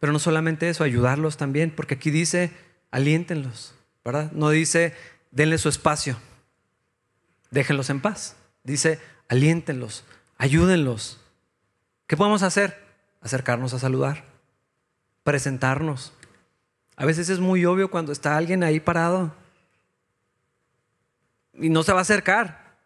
[0.00, 2.52] Pero no solamente eso, ayudarlos también, porque aquí dice,
[2.90, 4.32] aliéntenlos, ¿verdad?
[4.32, 4.94] No dice,
[5.30, 6.16] denle su espacio,
[7.50, 8.36] déjenlos en paz.
[8.64, 10.04] Dice, aliéntenlos,
[10.38, 11.20] ayúdenlos.
[12.06, 12.82] ¿Qué podemos hacer?
[13.20, 14.24] Acercarnos a saludar,
[15.22, 16.12] presentarnos.
[16.96, 19.32] A veces es muy obvio cuando está alguien ahí parado
[21.52, 22.76] y no se va a acercar.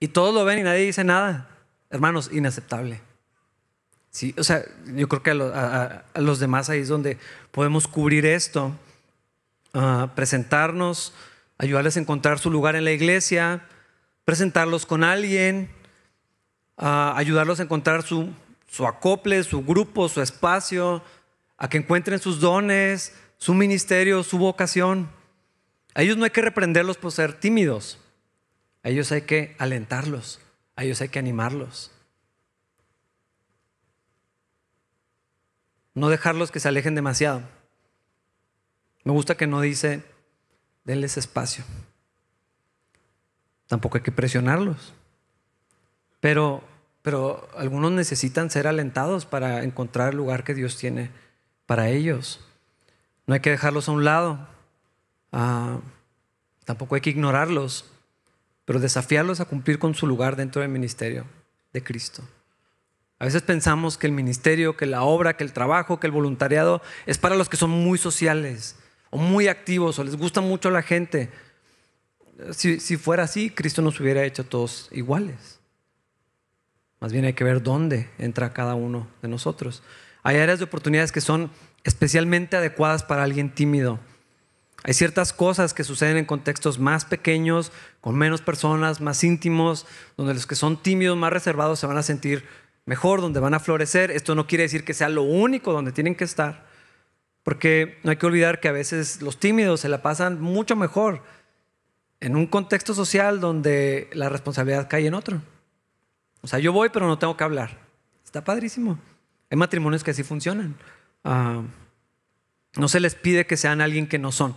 [0.00, 1.48] Y todos lo ven y nadie dice nada.
[1.90, 3.00] Hermanos, inaceptable.
[4.10, 7.18] Sí, o sea, yo creo que a, los demás ahí es donde
[7.50, 8.72] podemos cubrir esto,
[9.74, 11.12] ah, presentarnos,
[11.58, 13.66] ayudarles a encontrar su lugar en la iglesia,
[14.24, 15.68] presentarlos con alguien,
[16.76, 18.32] ah, ayudarlos a encontrar su
[18.86, 21.02] acople, su grupo, su espacio,
[21.56, 25.10] a que encuentren sus dones, su ministerio, su vocación.
[25.94, 27.98] A ellos no hay que reprenderlos por ser tímidos.
[28.82, 30.40] A ellos hay que alentarlos.
[30.76, 31.90] A ellos hay que animarlos.
[35.94, 37.42] No dejarlos que se alejen demasiado.
[39.04, 40.02] Me gusta que no dice,
[40.84, 41.64] denles espacio.
[43.66, 44.92] Tampoco hay que presionarlos.
[46.20, 46.64] Pero,
[47.02, 51.10] pero algunos necesitan ser alentados para encontrar el lugar que Dios tiene
[51.66, 52.40] para ellos.
[53.26, 54.46] No hay que dejarlos a un lado.
[55.32, 55.78] Ah,
[56.64, 57.90] tampoco hay que ignorarlos,
[58.64, 61.26] pero desafiarlos a cumplir con su lugar dentro del ministerio
[61.72, 62.22] de Cristo.
[63.18, 66.82] A veces pensamos que el ministerio, que la obra, que el trabajo, que el voluntariado
[67.06, 68.76] es para los que son muy sociales
[69.10, 71.30] o muy activos o les gusta mucho a la gente.
[72.52, 75.60] Si, si fuera así, Cristo nos hubiera hecho todos iguales.
[77.00, 79.82] Más bien hay que ver dónde entra cada uno de nosotros.
[80.22, 81.50] Hay áreas de oportunidades que son
[81.84, 84.00] especialmente adecuadas para alguien tímido.
[84.82, 90.34] Hay ciertas cosas que suceden en contextos más pequeños, con menos personas, más íntimos, donde
[90.34, 92.44] los que son tímidos, más reservados, se van a sentir
[92.84, 94.10] mejor, donde van a florecer.
[94.10, 96.66] Esto no quiere decir que sea lo único donde tienen que estar,
[97.42, 101.22] porque no hay que olvidar que a veces los tímidos se la pasan mucho mejor
[102.20, 105.42] en un contexto social donde la responsabilidad cae en otro.
[106.42, 107.78] O sea, yo voy pero no tengo que hablar.
[108.22, 108.98] Está padrísimo.
[109.50, 110.76] Hay matrimonios que así funcionan.
[111.24, 111.62] Ah,
[112.76, 114.56] no se les pide que sean alguien que no son,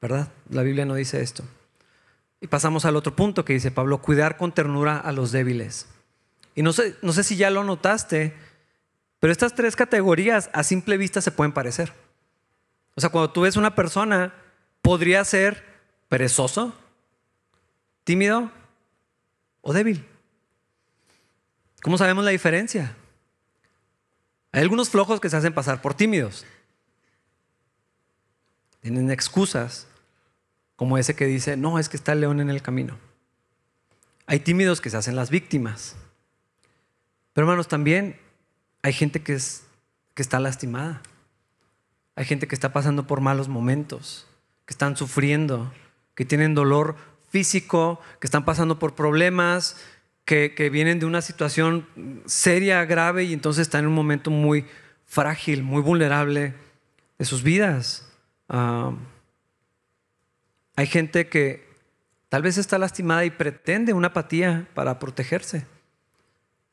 [0.00, 0.32] ¿verdad?
[0.50, 1.44] La Biblia no dice esto.
[2.40, 5.88] Y pasamos al otro punto que dice Pablo, cuidar con ternura a los débiles.
[6.54, 8.34] Y no sé, no sé si ya lo notaste,
[9.20, 11.92] pero estas tres categorías a simple vista se pueden parecer.
[12.94, 14.34] O sea, cuando tú ves una persona,
[14.82, 15.64] podría ser
[16.08, 16.74] perezoso,
[18.04, 18.50] tímido
[19.60, 20.06] o débil.
[21.82, 22.96] ¿Cómo sabemos la diferencia?
[24.56, 26.46] Hay algunos flojos que se hacen pasar por tímidos.
[28.80, 29.86] Tienen excusas,
[30.76, 32.96] como ese que dice, no, es que está el león en el camino.
[34.24, 35.94] Hay tímidos que se hacen las víctimas.
[37.34, 38.18] Pero hermanos, también
[38.80, 39.64] hay gente que, es,
[40.14, 41.02] que está lastimada.
[42.14, 44.26] Hay gente que está pasando por malos momentos,
[44.64, 45.70] que están sufriendo,
[46.14, 46.96] que tienen dolor
[47.28, 49.76] físico, que están pasando por problemas,
[50.26, 51.86] que, vienen de una situación
[52.26, 54.66] seria, grave y entonces están en un momento muy
[55.06, 56.54] frágil, muy vulnerable
[57.16, 58.12] de sus vidas.
[58.48, 58.92] Ah,
[60.74, 61.66] hay gente que
[62.28, 65.64] tal vez está lastimada y pretende una apatía para protegerse.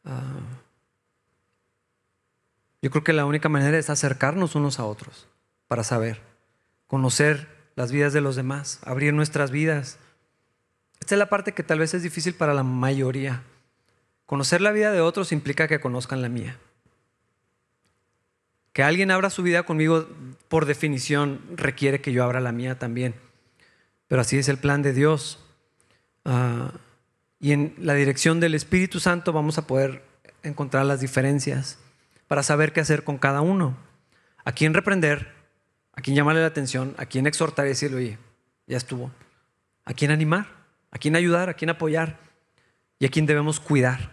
[0.03, 0.39] Ah,
[2.81, 5.27] yo creo que la única manera es acercarnos unos a otros
[5.67, 6.21] para saber,
[6.87, 9.99] conocer las vidas de los demás, abrir nuestras vidas.
[11.03, 13.43] Esta es la parte que tal vez es difícil para la mayoría.
[14.25, 16.57] Conocer la vida de otros implica que conozcan la mía.
[18.71, 20.07] Que alguien abra su vida conmigo,
[20.47, 23.15] por definición, requiere que yo abra la mía también.
[24.07, 25.43] Pero así es el plan de Dios.
[26.23, 26.71] Ah,
[27.37, 30.03] y en la dirección del Espíritu Santo vamos a poder
[30.41, 31.79] encontrar las diferencias
[32.29, 33.75] para saber qué hacer con cada uno.
[34.45, 35.33] A quién reprender,
[35.91, 38.17] a quién llamarle la atención, a quién exhortar y decirle, oye,
[38.67, 39.11] ya estuvo.
[39.83, 40.62] A quién animar,
[40.93, 42.19] a quién ayudar, a quién apoyar
[42.99, 44.11] y a quién debemos cuidar.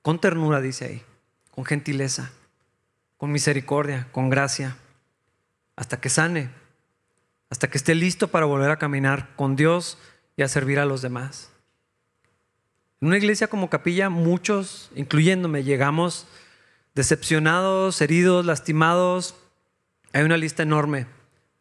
[0.00, 1.02] Con ternura, dice ahí,
[1.50, 2.32] con gentileza,
[3.18, 4.78] con misericordia, con gracia,
[5.76, 6.48] hasta que sane,
[7.50, 9.98] hasta que esté listo para volver a caminar con Dios
[10.34, 11.50] y a servir a los demás.
[13.02, 16.26] En una iglesia como capilla, muchos, incluyéndome, llegamos
[16.94, 19.36] decepcionados, heridos, lastimados.
[20.14, 21.06] Hay una lista enorme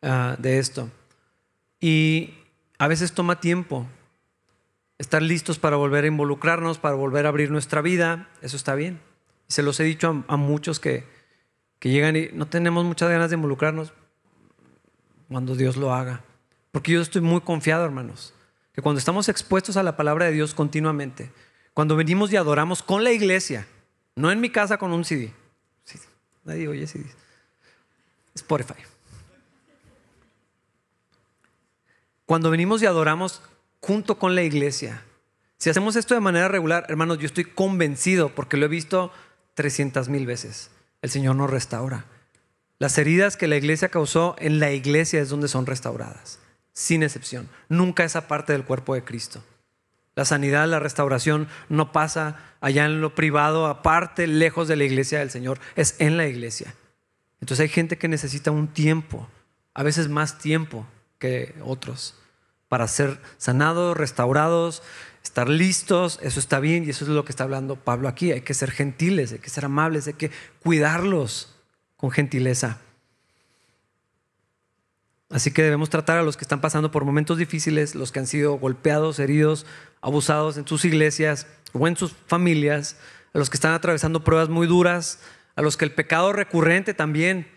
[0.02, 0.90] ah, de esto.
[1.82, 2.34] Y
[2.80, 3.88] a veces toma tiempo
[4.98, 8.30] estar listos para volver a involucrarnos, para volver a abrir nuestra vida.
[8.42, 9.00] Eso está bien.
[9.48, 11.06] Se los he dicho a, muchos que,
[11.80, 13.94] que llegan y no tenemos muchas ganas de involucrarnos.
[15.30, 16.24] cuando Dios lo haga.
[16.72, 18.34] Porque yo estoy muy confiado, hermanos,
[18.74, 21.32] que cuando estamos expuestos a la palabra de Dios continuamente,
[21.74, 23.68] cuando venimos y adoramos con la iglesia,
[24.16, 25.34] no en mi casa con un CD.
[26.44, 27.06] Nadie oye CD.
[28.34, 28.82] Spotify.
[32.26, 33.42] Cuando venimos y adoramos
[33.88, 35.02] junto con la iglesia,
[35.58, 39.14] si hacemos esto de manera regular, hermanos, yo estoy convencido, porque lo he visto
[39.54, 40.72] 300 mil veces,
[41.02, 42.04] el Señor nos restaura.
[42.80, 46.40] Las heridas que la iglesia causó en la iglesia es donde son restauradas,
[46.74, 47.48] sin excepción.
[47.70, 49.42] Nunca esa parte del cuerpo de Cristo.
[50.16, 55.20] La sanidad, la restauración no pasa allá en lo privado, aparte, lejos de la iglesia
[55.20, 56.76] del Señor, es en la iglesia.
[57.40, 59.30] Entonces hay gente que necesita un tiempo,
[59.74, 60.86] a veces más tiempo
[61.20, 62.16] que otros,
[62.70, 64.84] para ser sanados, restaurados,
[65.24, 68.32] estar listos, eso está bien y eso es lo que está hablando Pablo aquí.
[68.32, 71.56] Hay que ser gentiles, hay que ser amables, hay que cuidarlos
[71.96, 72.80] con gentileza.
[75.30, 78.28] Así que debemos tratar a los que están pasando por momentos difíciles, los que han
[78.28, 79.66] sido golpeados, heridos,
[80.02, 82.96] abusados en sus iglesias o en sus familias,
[83.34, 85.20] a los que están atravesando pruebas muy duras,
[85.56, 87.48] a los que el pecado recurrente también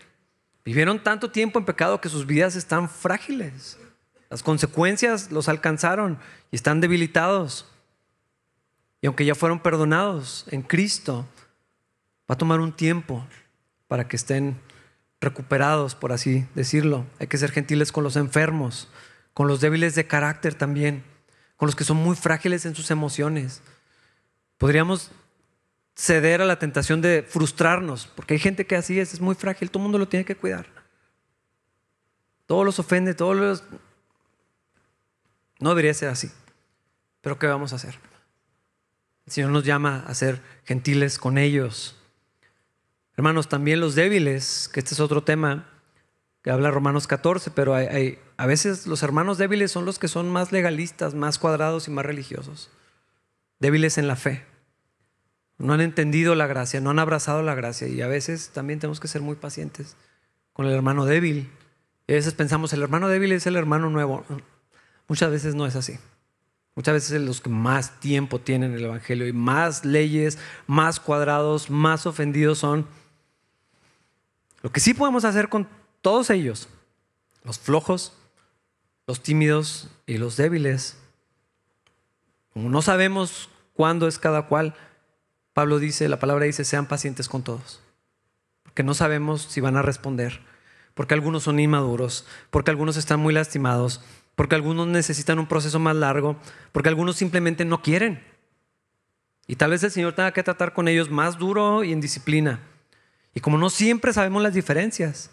[0.65, 3.79] vivieron tanto tiempo en pecado que sus vidas están frágiles.
[4.31, 6.19] Las consecuencias los alcanzaron
[6.51, 7.67] y están debilitados.
[9.03, 11.27] Y aunque ya fueron perdonados en Cristo,
[12.31, 13.27] va a tomar un tiempo
[13.89, 14.61] para que estén
[15.21, 17.05] recuperados, por así decirlo.
[17.19, 18.89] Hay que ser gentiles con los enfermos,
[19.35, 21.03] con los débiles de carácter también,
[21.57, 23.63] con los que son muy frágiles en sus emociones.
[24.59, 25.11] Podríamos
[25.97, 29.71] ceder a la tentación de frustrarnos, porque hay gente que así es, es muy frágil,
[29.71, 30.67] todo el mundo lo tiene que cuidar.
[32.47, 33.65] Todos los ofende, todos los...
[35.61, 36.31] No debería ser así.
[37.21, 37.99] Pero ¿qué vamos a hacer?
[39.27, 41.97] El Señor nos llama a ser gentiles con ellos.
[43.17, 45.69] Hermanos, también los débiles, que este es otro tema
[46.43, 50.53] que habla Romanos 14, pero a veces los hermanos débiles son los que son más
[50.53, 52.71] legalistas, más cuadrados y más religiosos.
[53.59, 54.47] Débiles en la fe.
[55.59, 59.01] No han entendido la gracia, no han abrazado la gracia y a veces también tenemos
[59.01, 59.97] que ser muy pacientes
[60.55, 61.51] con el hermano débil.
[62.07, 64.25] Y a veces pensamos, el hermano débil es el hermano nuevo.
[65.11, 65.99] Muchas veces no es así.
[66.77, 70.39] Muchas veces los que más tiempo tienen el Evangelio y más leyes,
[70.69, 72.87] más cuadrados, más ofendidos son.
[74.63, 75.67] Lo que sí podemos hacer con
[76.01, 76.69] todos ellos,
[77.43, 78.13] los flojos,
[79.09, 80.97] los tímidos y los débiles,
[82.53, 84.77] como no sabemos cuándo es cada cual,
[85.55, 87.81] Pablo dice, la palabra dice, sean pacientes con todos,
[88.63, 90.41] porque no sabemos si van a responder,
[90.95, 94.03] porque algunos son inmaduros, porque algunos están muy lastimados,
[94.41, 96.35] porque algunos necesitan un proceso más largo,
[96.73, 98.25] porque algunos simplemente no quieren.
[99.47, 102.59] Y tal vez el Señor tenga que tratar con ellos más duro y en disciplina.
[103.35, 105.31] Y como no siempre sabemos las diferencias,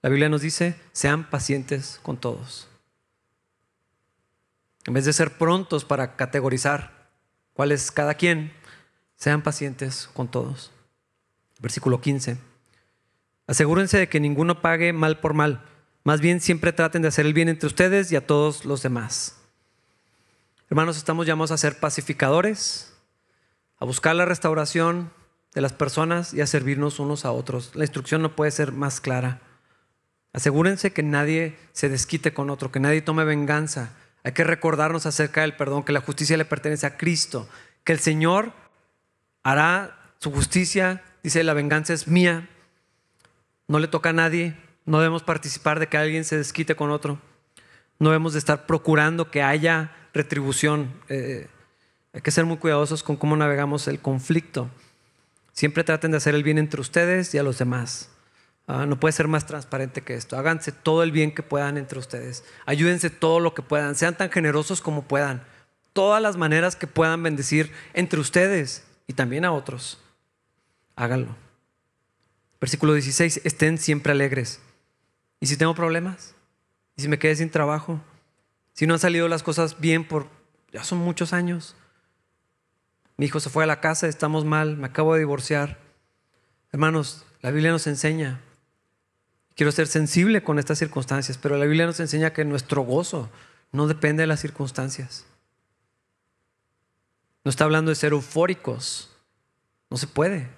[0.00, 2.66] la Biblia nos dice, sean pacientes con todos.
[4.86, 7.10] En vez de ser prontos para categorizar
[7.52, 8.54] cuál es cada quien,
[9.16, 10.72] sean pacientes con todos.
[11.60, 12.38] Versículo 15.
[13.46, 15.62] Asegúrense de que ninguno pague mal por mal
[16.04, 19.36] más bien siempre traten de hacer el bien entre ustedes y a todos los demás.
[20.70, 22.94] Hermanos, estamos llamados a ser pacificadores,
[23.78, 25.12] a buscar la restauración
[25.54, 27.74] de las personas y a servirnos unos a otros.
[27.74, 29.40] La instrucción no puede ser más clara.
[30.32, 33.96] Asegúrense que nadie se desquite con otro, que nadie tome venganza.
[34.22, 37.48] Hay que recordarnos acerca del perdón, que la justicia le pertenece a Cristo,
[37.84, 38.52] que el Señor
[39.42, 42.48] hará su justicia, dice, la venganza es mía,
[43.66, 44.56] no le toca a nadie,
[44.90, 47.20] no debemos participar de que alguien se desquite con otro.
[48.00, 50.92] No debemos de estar procurando que haya retribución.
[51.08, 51.46] Eh,
[52.12, 54.68] hay que ser muy cuidadosos con cómo navegamos el conflicto.
[55.52, 58.08] Siempre traten de hacer el bien entre ustedes y a los demás.
[58.66, 60.36] Ah, no puede ser más transparente que esto.
[60.36, 62.42] Háganse todo el bien que puedan entre ustedes.
[62.66, 63.94] Ayúdense todo lo que puedan.
[63.94, 65.44] Sean tan generosos como puedan.
[65.92, 70.00] Todas las maneras que puedan bendecir entre ustedes y también a otros.
[70.96, 71.36] Háganlo.
[72.60, 73.42] Versículo 16.
[73.44, 74.60] Estén siempre alegres.
[75.40, 76.34] ¿Y si tengo problemas?
[76.96, 78.00] ¿Y si me quedé sin trabajo?
[78.74, 80.28] Si no han salido las cosas bien por
[80.72, 81.74] ya son muchos años.
[83.16, 85.78] Mi hijo se fue a la casa, estamos mal, me acabo de divorciar.
[86.72, 88.40] Hermanos, la Biblia nos enseña.
[89.56, 93.28] Quiero ser sensible con estas circunstancias, pero la Biblia nos enseña que nuestro gozo
[93.72, 95.26] no depende de las circunstancias.
[97.44, 99.10] No está hablando de ser eufóricos.
[99.90, 100.48] No se puede.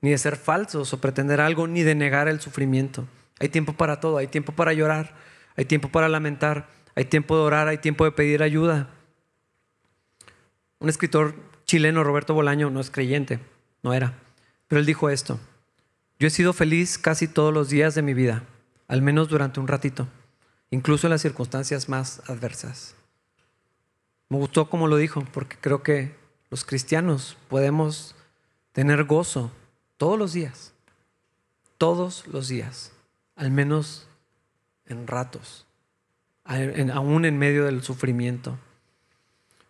[0.00, 3.06] Ni de ser falsos o pretender algo, ni de negar el sufrimiento.
[3.42, 5.16] Hay tiempo para todo, hay tiempo para llorar,
[5.56, 8.88] hay tiempo para lamentar, hay tiempo de orar, hay tiempo de pedir ayuda.
[10.78, 11.34] Un escritor
[11.64, 13.40] chileno, Roberto Bolaño, no es creyente,
[13.82, 14.14] no era,
[14.68, 15.40] pero él dijo esto,
[16.20, 18.44] yo he sido feliz casi todos los días de mi vida,
[18.86, 20.06] al menos durante un ratito,
[20.70, 22.94] incluso en las circunstancias más adversas.
[24.28, 26.14] Me gustó como lo dijo, porque creo que
[26.48, 28.14] los cristianos podemos
[28.70, 29.50] tener gozo
[29.96, 30.74] todos los días,
[31.76, 32.92] todos los días,
[33.36, 34.08] al menos
[34.86, 35.66] en ratos,
[36.44, 38.58] aún en medio del sufrimiento.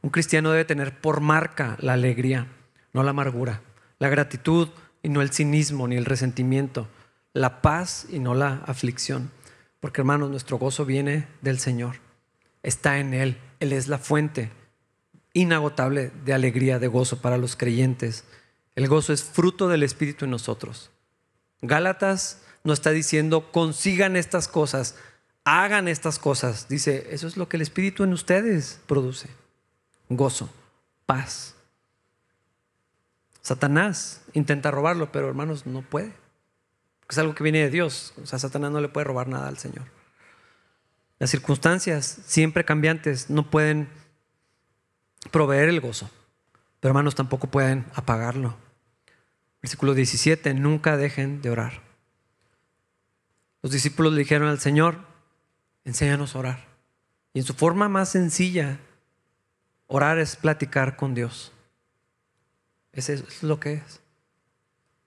[0.02, 2.48] Un cristiano debe tener por marca la alegría,
[2.92, 3.62] no la amargura,
[3.98, 4.68] la gratitud
[5.02, 6.88] y no el cinismo ni el resentimiento,
[7.32, 9.30] la paz y no la aflicción.
[9.80, 11.96] Porque hermanos, nuestro gozo viene del Señor,
[12.62, 14.50] está en Él, Él es la fuente
[15.34, 18.24] inagotable de alegría, de gozo para los creyentes.
[18.74, 20.90] El gozo es fruto del Espíritu en nosotros.
[21.62, 24.96] Gálatas no está diciendo consigan estas cosas,
[25.44, 26.68] hagan estas cosas.
[26.68, 29.28] Dice, eso es lo que el Espíritu en ustedes produce.
[30.08, 30.48] Gozo,
[31.06, 31.54] paz.
[33.40, 36.12] Satanás intenta robarlo, pero hermanos, no puede.
[37.08, 38.14] Es algo que viene de Dios.
[38.22, 39.84] O sea, Satanás no le puede robar nada al Señor.
[41.18, 43.88] Las circunstancias, siempre cambiantes, no pueden
[45.30, 46.10] proveer el gozo,
[46.80, 48.56] pero hermanos tampoco pueden apagarlo.
[49.60, 51.81] Versículo 17, nunca dejen de orar.
[53.62, 54.98] Los discípulos le dijeron al Señor,
[55.84, 56.68] enséñanos a orar.
[57.32, 58.78] Y en su forma más sencilla,
[59.86, 61.52] orar es platicar con Dios.
[62.92, 64.00] Eso es lo que es.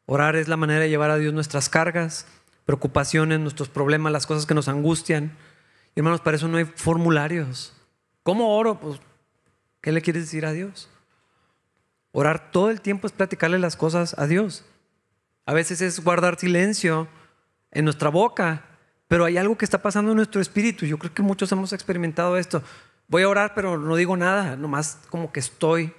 [0.05, 2.27] Orar es la manera de llevar a Dios nuestras cargas,
[2.65, 5.35] preocupaciones, nuestros problemas, las cosas que nos angustian.
[5.93, 7.73] Y hermanos, para eso no hay formularios.
[8.23, 8.79] ¿Cómo oro?
[8.79, 8.99] Pues,
[9.81, 10.89] ¿qué le quieres decir a Dios?
[12.11, 14.63] Orar todo el tiempo es platicarle las cosas a Dios.
[15.45, 17.07] A veces es guardar silencio
[17.75, 18.63] en nuestra boca,
[19.07, 20.87] pero hay algo que está pasando en nuestro espíritu.
[20.87, 22.63] Yo creo que muchos hemos experimentado esto.
[23.07, 25.93] Voy a orar, pero no digo nada, nomás como que estoy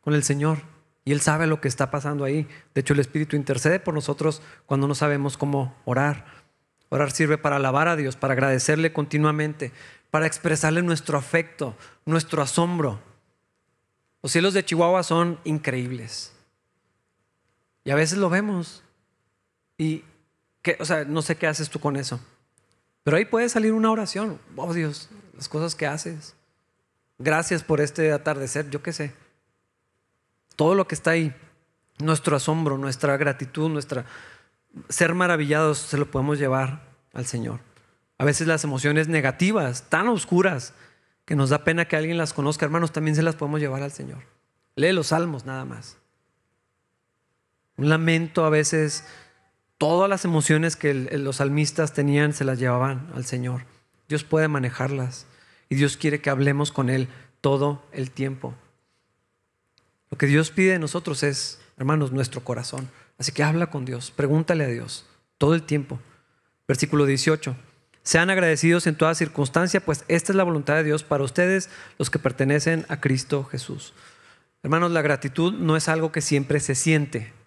[0.00, 0.58] con el Señor.
[1.04, 2.48] Y Él sabe lo que está pasando ahí.
[2.74, 6.26] De hecho, el Espíritu intercede por nosotros cuando no sabemos cómo orar.
[6.88, 9.70] Orar sirve para alabar a Dios, para agradecerle continuamente,
[10.10, 13.00] para expresarle nuestro afecto, nuestro asombro,
[14.22, 16.32] los cielos de Chihuahua son increíbles.
[17.84, 18.82] Y a veces lo vemos.
[19.78, 20.04] Y,
[20.78, 22.20] o sea, no sé qué haces tú con eso.
[23.02, 24.38] Pero ahí puede salir una oración.
[24.56, 26.34] Oh Dios, las cosas que haces.
[27.18, 29.12] Gracias por este atardecer, yo qué sé.
[30.56, 31.34] Todo lo que está ahí,
[31.98, 34.04] nuestro asombro, nuestra gratitud, nuestra
[34.88, 36.82] ser maravillados, se lo podemos llevar
[37.12, 37.60] al Señor.
[38.18, 40.74] A veces las emociones negativas, tan oscuras,
[41.24, 43.92] que nos da pena que alguien las conozca, hermanos, también se las podemos llevar al
[43.92, 44.22] Señor.
[44.76, 45.96] Lee los salmos nada más.
[47.76, 49.04] Un lamento a veces,
[49.80, 53.62] todas las emociones que los salmistas tenían se las llevaban al Señor.
[54.10, 55.24] Dios puede manejarlas
[55.70, 57.08] y Dios quiere que hablemos con Él
[57.40, 58.54] todo el tiempo.
[60.10, 62.90] Lo que Dios pide de nosotros es, hermanos, nuestro corazón.
[63.16, 65.06] Así que habla con Dios, pregúntale a Dios
[65.38, 65.98] todo el tiempo.
[66.68, 67.56] Versículo 18.
[68.02, 72.10] Sean agradecidos en toda circunstancia, pues esta es la voluntad de Dios para ustedes, los
[72.10, 73.94] que pertenecen a Cristo Jesús.
[74.62, 77.39] Hermanos, la gratitud no es algo que siempre se siente.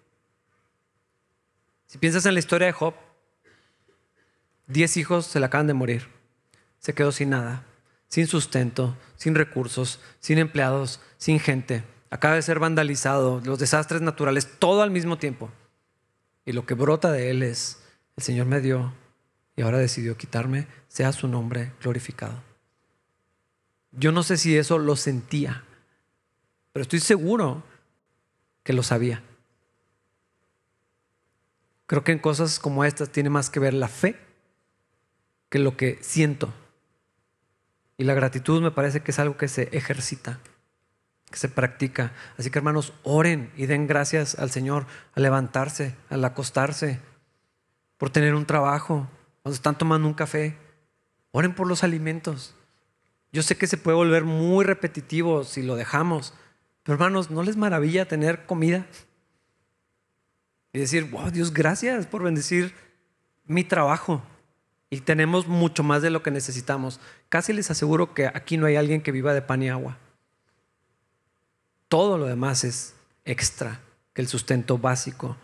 [1.94, 2.92] Si piensas en la historia de Job,
[4.66, 6.08] diez hijos se le acaban de morir.
[6.80, 7.64] Se quedó sin nada,
[8.08, 11.84] sin sustento, sin recursos, sin empleados, sin gente.
[12.10, 15.52] Acaba de ser vandalizado, los desastres naturales, todo al mismo tiempo.
[16.44, 17.80] Y lo que brota de él es,
[18.16, 18.92] el Señor me dio
[19.54, 22.42] y ahora decidió quitarme, sea su nombre glorificado.
[23.92, 25.62] Yo no sé si eso lo sentía,
[26.72, 27.62] pero estoy seguro
[28.64, 29.22] que lo sabía.
[31.86, 34.18] Creo que en cosas como estas tiene más que ver la fe
[35.48, 36.52] que lo que siento.
[37.96, 40.40] Y la gratitud me parece que es algo que se ejercita,
[41.30, 42.12] que se practica.
[42.38, 47.00] Así que hermanos, oren y den gracias al Señor al levantarse, al acostarse,
[47.98, 49.08] por tener un trabajo,
[49.42, 50.56] cuando están tomando un café,
[51.30, 52.54] oren por los alimentos.
[53.32, 56.34] Yo sé que se puede volver muy repetitivo si lo dejamos,
[56.82, 58.86] pero hermanos, ¿no les maravilla tener comida?
[60.74, 62.74] Y decir, wow, Dios, gracias por bendecir
[63.46, 64.22] mi trabajo.
[64.90, 67.00] Y tenemos mucho más de lo que necesitamos.
[67.28, 69.96] Casi les aseguro que aquí no hay alguien que viva de pan y agua.
[71.86, 72.94] Todo lo demás es
[73.24, 73.80] extra
[74.14, 75.36] que el sustento básico.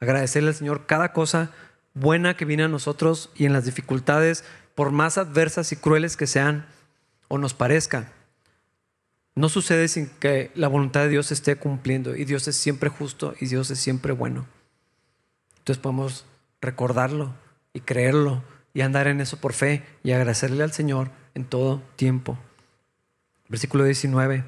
[0.00, 1.50] Agradecerle al Señor cada cosa
[1.94, 6.26] buena que viene a nosotros y en las dificultades, por más adversas y crueles que
[6.26, 6.66] sean
[7.28, 8.06] o nos parezcan.
[9.38, 13.36] No sucede sin que la voluntad de Dios esté cumpliendo y Dios es siempre justo
[13.40, 14.48] y Dios es siempre bueno.
[15.58, 16.26] Entonces podemos
[16.60, 17.32] recordarlo
[17.72, 18.42] y creerlo
[18.74, 22.36] y andar en eso por fe y agradecerle al Señor en todo tiempo.
[23.48, 24.42] Versículo 19.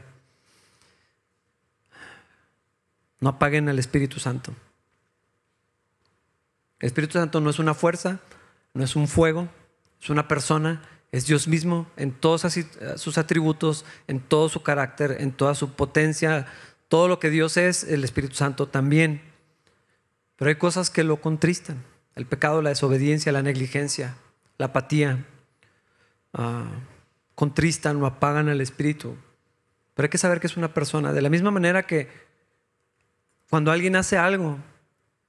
[3.20, 4.52] No apaguen al Espíritu Santo.
[6.80, 8.18] El Espíritu Santo no es una fuerza,
[8.74, 9.48] no es un fuego,
[10.02, 10.82] es una persona,
[11.12, 12.46] es Dios mismo en todos
[12.96, 16.46] sus atributos, en todo su carácter, en toda su potencia.
[16.88, 19.20] Todo lo que Dios es, el Espíritu Santo también.
[20.36, 21.84] Pero hay cosas que lo contristan.
[22.14, 24.14] El pecado, la desobediencia, la negligencia,
[24.58, 25.24] la apatía.
[26.32, 26.68] Ah,
[27.34, 29.16] contristan o apagan al Espíritu.
[29.94, 31.12] Pero hay que saber que es una persona.
[31.12, 32.08] De la misma manera que
[33.48, 34.58] cuando alguien hace algo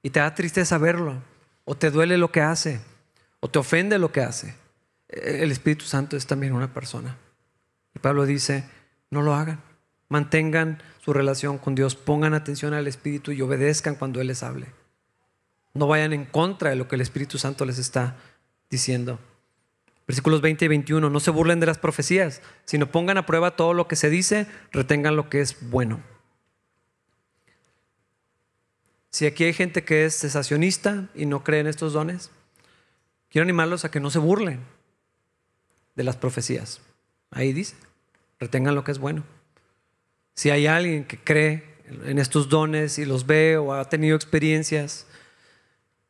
[0.00, 1.22] y te da tristeza verlo,
[1.64, 2.80] o te duele lo que hace,
[3.40, 4.61] o te ofende lo que hace,
[5.12, 7.16] el Espíritu Santo es también una persona.
[7.94, 8.64] Y Pablo dice,
[9.10, 9.60] no lo hagan.
[10.08, 14.68] Mantengan su relación con Dios, pongan atención al Espíritu y obedezcan cuando Él les hable.
[15.74, 18.16] No vayan en contra de lo que el Espíritu Santo les está
[18.70, 19.18] diciendo.
[20.06, 23.72] Versículos 20 y 21, no se burlen de las profecías, sino pongan a prueba todo
[23.72, 26.00] lo que se dice, retengan lo que es bueno.
[29.10, 32.30] Si aquí hay gente que es cesacionista y no cree en estos dones,
[33.30, 34.60] quiero animarlos a que no se burlen
[35.94, 36.80] de las profecías.
[37.30, 37.76] Ahí dice,
[38.38, 39.24] retengan lo que es bueno.
[40.34, 41.64] Si hay alguien que cree
[42.04, 45.06] en estos dones y los ve o ha tenido experiencias,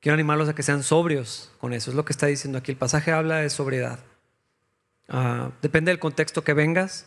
[0.00, 1.90] quiero animarlos a que sean sobrios con eso.
[1.90, 2.72] Es lo que está diciendo aquí.
[2.72, 4.00] El pasaje habla de sobriedad.
[5.08, 7.06] Ah, depende del contexto que vengas.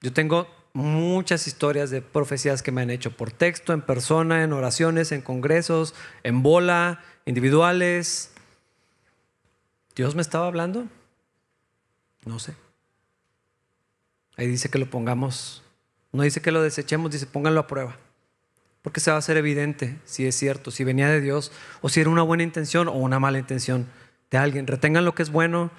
[0.00, 4.52] Yo tengo muchas historias de profecías que me han hecho por texto, en persona, en
[4.52, 8.32] oraciones, en congresos, en bola, individuales.
[9.94, 10.88] ¿Dios me estaba hablando?
[12.24, 12.54] No sé.
[14.36, 15.62] Ahí dice que lo pongamos,
[16.12, 17.96] no dice que lo desechemos, dice pónganlo a prueba.
[18.82, 22.00] Porque se va a hacer evidente si es cierto, si venía de Dios o si
[22.00, 23.86] era una buena intención o una mala intención
[24.30, 24.66] de alguien.
[24.66, 25.70] Retengan lo que es bueno.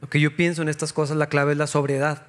[0.00, 2.28] Lo que yo pienso en estas cosas, la clave es la sobriedad.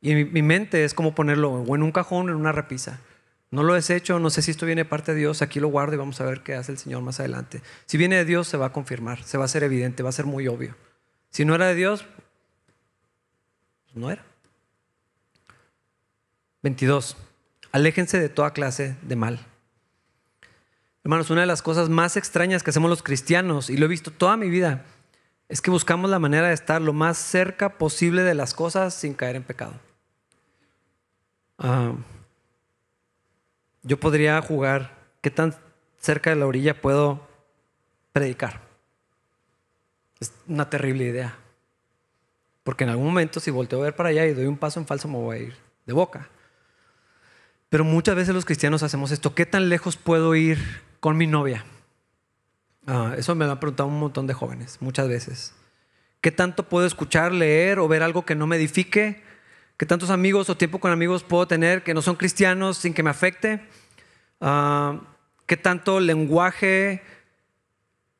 [0.00, 3.00] Y mi, mi mente es como ponerlo o en un cajón o en una repisa.
[3.50, 5.94] No lo desecho, no sé si esto viene de parte de Dios, aquí lo guardo
[5.94, 7.62] y vamos a ver qué hace el Señor más adelante.
[7.86, 10.12] Si viene de Dios, se va a confirmar, se va a hacer evidente, va a
[10.12, 10.74] ser muy obvio.
[11.30, 12.04] Si no era de Dios,
[13.84, 14.24] pues no era.
[16.62, 17.16] 22.
[17.72, 19.40] Aléjense de toda clase de mal.
[21.04, 24.10] Hermanos, una de las cosas más extrañas que hacemos los cristianos, y lo he visto
[24.10, 24.84] toda mi vida,
[25.48, 29.14] es que buscamos la manera de estar lo más cerca posible de las cosas sin
[29.14, 29.74] caer en pecado.
[31.58, 31.94] Ah,
[33.82, 35.54] yo podría jugar qué tan
[35.98, 37.26] cerca de la orilla puedo
[38.12, 38.67] predicar.
[40.20, 41.36] Es una terrible idea.
[42.64, 44.86] Porque en algún momento si volteo a ver para allá y doy un paso en
[44.86, 45.56] falso me voy a ir
[45.86, 46.28] de boca.
[47.68, 49.34] Pero muchas veces los cristianos hacemos esto.
[49.34, 50.58] ¿Qué tan lejos puedo ir
[51.00, 51.64] con mi novia?
[52.86, 55.54] Ah, eso me lo han preguntado un montón de jóvenes, muchas veces.
[56.20, 59.22] ¿Qué tanto puedo escuchar, leer o ver algo que no me edifique?
[59.76, 63.02] ¿Qué tantos amigos o tiempo con amigos puedo tener que no son cristianos sin que
[63.02, 63.60] me afecte?
[64.40, 65.00] Ah,
[65.46, 67.02] ¿Qué tanto lenguaje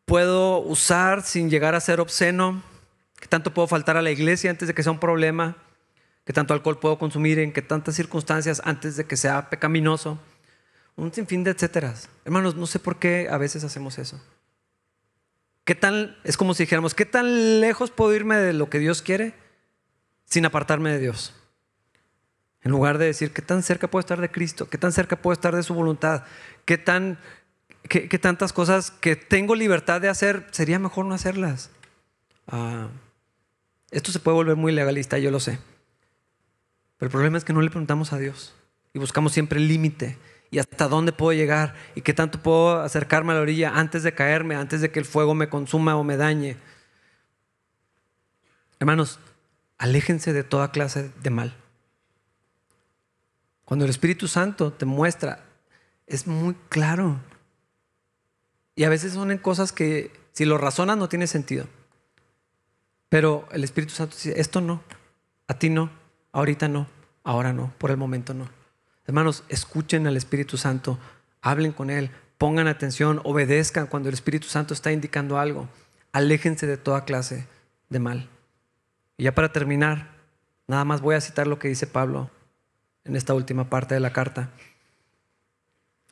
[0.09, 2.61] puedo usar sin llegar a ser obsceno?
[3.20, 5.56] ¿Qué tanto puedo faltar a la iglesia antes de que sea un problema?
[6.24, 7.38] ¿Qué tanto alcohol puedo consumir?
[7.38, 10.18] ¿En qué tantas circunstancias antes de que sea pecaminoso?
[10.96, 12.09] Un sinfín de etcéteras.
[12.24, 14.20] Hermanos, no sé por qué a veces hacemos eso.
[15.64, 19.02] ¿Qué tan, es como si dijéramos, ¿qué tan lejos puedo irme de lo que Dios
[19.02, 19.34] quiere
[20.24, 21.34] sin apartarme de Dios?
[22.62, 24.68] En lugar de decir, ¿qué tan cerca puedo estar de Cristo?
[24.68, 26.24] ¿Qué tan cerca puedo estar de su voluntad?
[26.64, 27.18] ¿Qué tan
[27.82, 31.70] que, tantas cosas que tengo libertad de hacer, sería mejor no hacerlas.
[32.46, 32.88] Ah,
[33.90, 35.58] esto se puede volver muy legalista, yo lo sé.
[36.98, 38.54] Pero el problema es que no le preguntamos a Dios
[38.92, 40.18] y buscamos siempre el límite
[40.50, 44.14] y hasta dónde puedo llegar y qué tanto puedo acercarme a la orilla antes de
[44.14, 46.56] caerme, antes de que el fuego me consuma o me dañe.
[48.80, 49.18] Hermanos,
[49.76, 51.54] aléjense de toda clase de mal.
[53.64, 55.44] Cuando el Espíritu Santo te muestra,
[56.06, 57.20] es muy claro.
[58.78, 61.66] Y a veces son en cosas que si lo razonas no tiene sentido.
[63.08, 64.84] Pero el Espíritu Santo dice, esto no,
[65.48, 65.90] a ti no,
[66.30, 66.86] ahorita no,
[67.24, 68.48] ahora no, por el momento no.
[69.04, 70.96] Hermanos, escuchen al Espíritu Santo,
[71.42, 75.68] hablen con Él, pongan atención, obedezcan cuando el Espíritu Santo está indicando algo.
[76.12, 77.48] Aléjense de toda clase
[77.88, 78.28] de mal.
[79.16, 80.12] Y ya para terminar,
[80.68, 82.30] nada más voy a citar lo que dice Pablo
[83.02, 84.50] en esta última parte de la carta.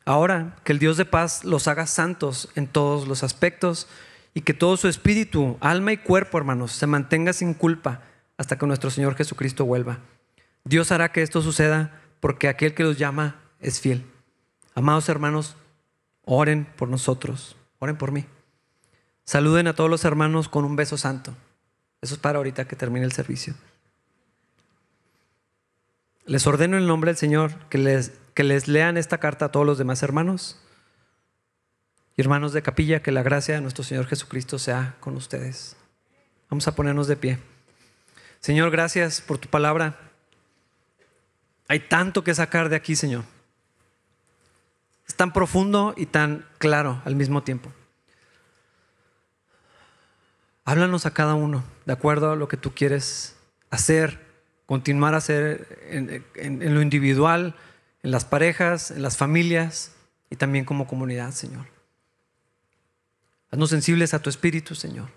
[0.07, 3.89] Ahora, que el Dios de paz los haga santos en todos los aspectos
[4.35, 8.03] y que todo su espíritu, alma y cuerpo, hermanos, se mantenga sin culpa
[8.39, 9.99] hasta que nuestro Señor Jesucristo vuelva.
[10.63, 14.07] Dios hará que esto suceda porque aquel que los llama es fiel.
[14.77, 15.57] Amados hermanos,
[16.25, 18.27] oren por nosotros, oren por mí.
[19.25, 21.35] Saluden a todos los hermanos con un beso santo.
[22.01, 23.55] Eso es para ahorita que termine el servicio.
[26.27, 29.49] Les ordeno en el nombre del Señor que les que les lean esta carta a
[29.49, 30.61] todos los demás hermanos.
[32.19, 35.75] Y hermanos de capilla, que la gracia de nuestro Señor Jesucristo sea con ustedes.
[36.51, 37.39] Vamos a ponernos de pie.
[38.41, 39.99] Señor, gracias por tu palabra.
[41.67, 43.25] Hay tanto que sacar de aquí, Señor.
[45.09, 47.73] Es tan profundo y tan claro al mismo tiempo.
[50.67, 53.35] Háblanos a cada uno de acuerdo a lo que tú quieres
[53.71, 54.21] hacer,
[54.67, 57.55] continuar a hacer en, en lo individual,
[58.07, 59.91] en las parejas, en las familias
[60.31, 61.67] y también como comunidad, Señor.
[63.51, 65.09] Haznos sensibles a tu espíritu, Señor.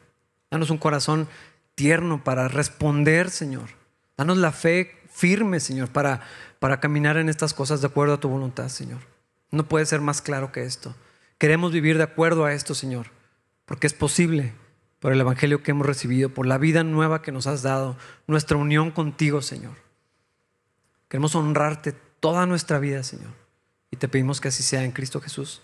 [0.50, 1.28] Danos un corazón
[1.76, 3.70] tierno para responder, Señor.
[4.18, 6.22] Danos la fe firme, Señor, para,
[6.58, 9.02] para caminar en estas cosas de acuerdo a tu voluntad, Señor.
[9.52, 10.96] No puede ser más claro que esto.
[11.38, 13.12] Queremos vivir de acuerdo a esto, Señor,
[13.68, 14.56] porque es posible
[15.00, 18.58] por el Evangelio que hemos recibido, por la vida nueva que nos has dado, nuestra
[18.58, 19.76] unión contigo, Señor.
[21.08, 23.34] Queremos honrarte toda nuestra vida, Señor.
[23.92, 25.62] Y te pedimos que así sea en Cristo Jesús.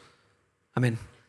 [0.74, 0.97] Amén.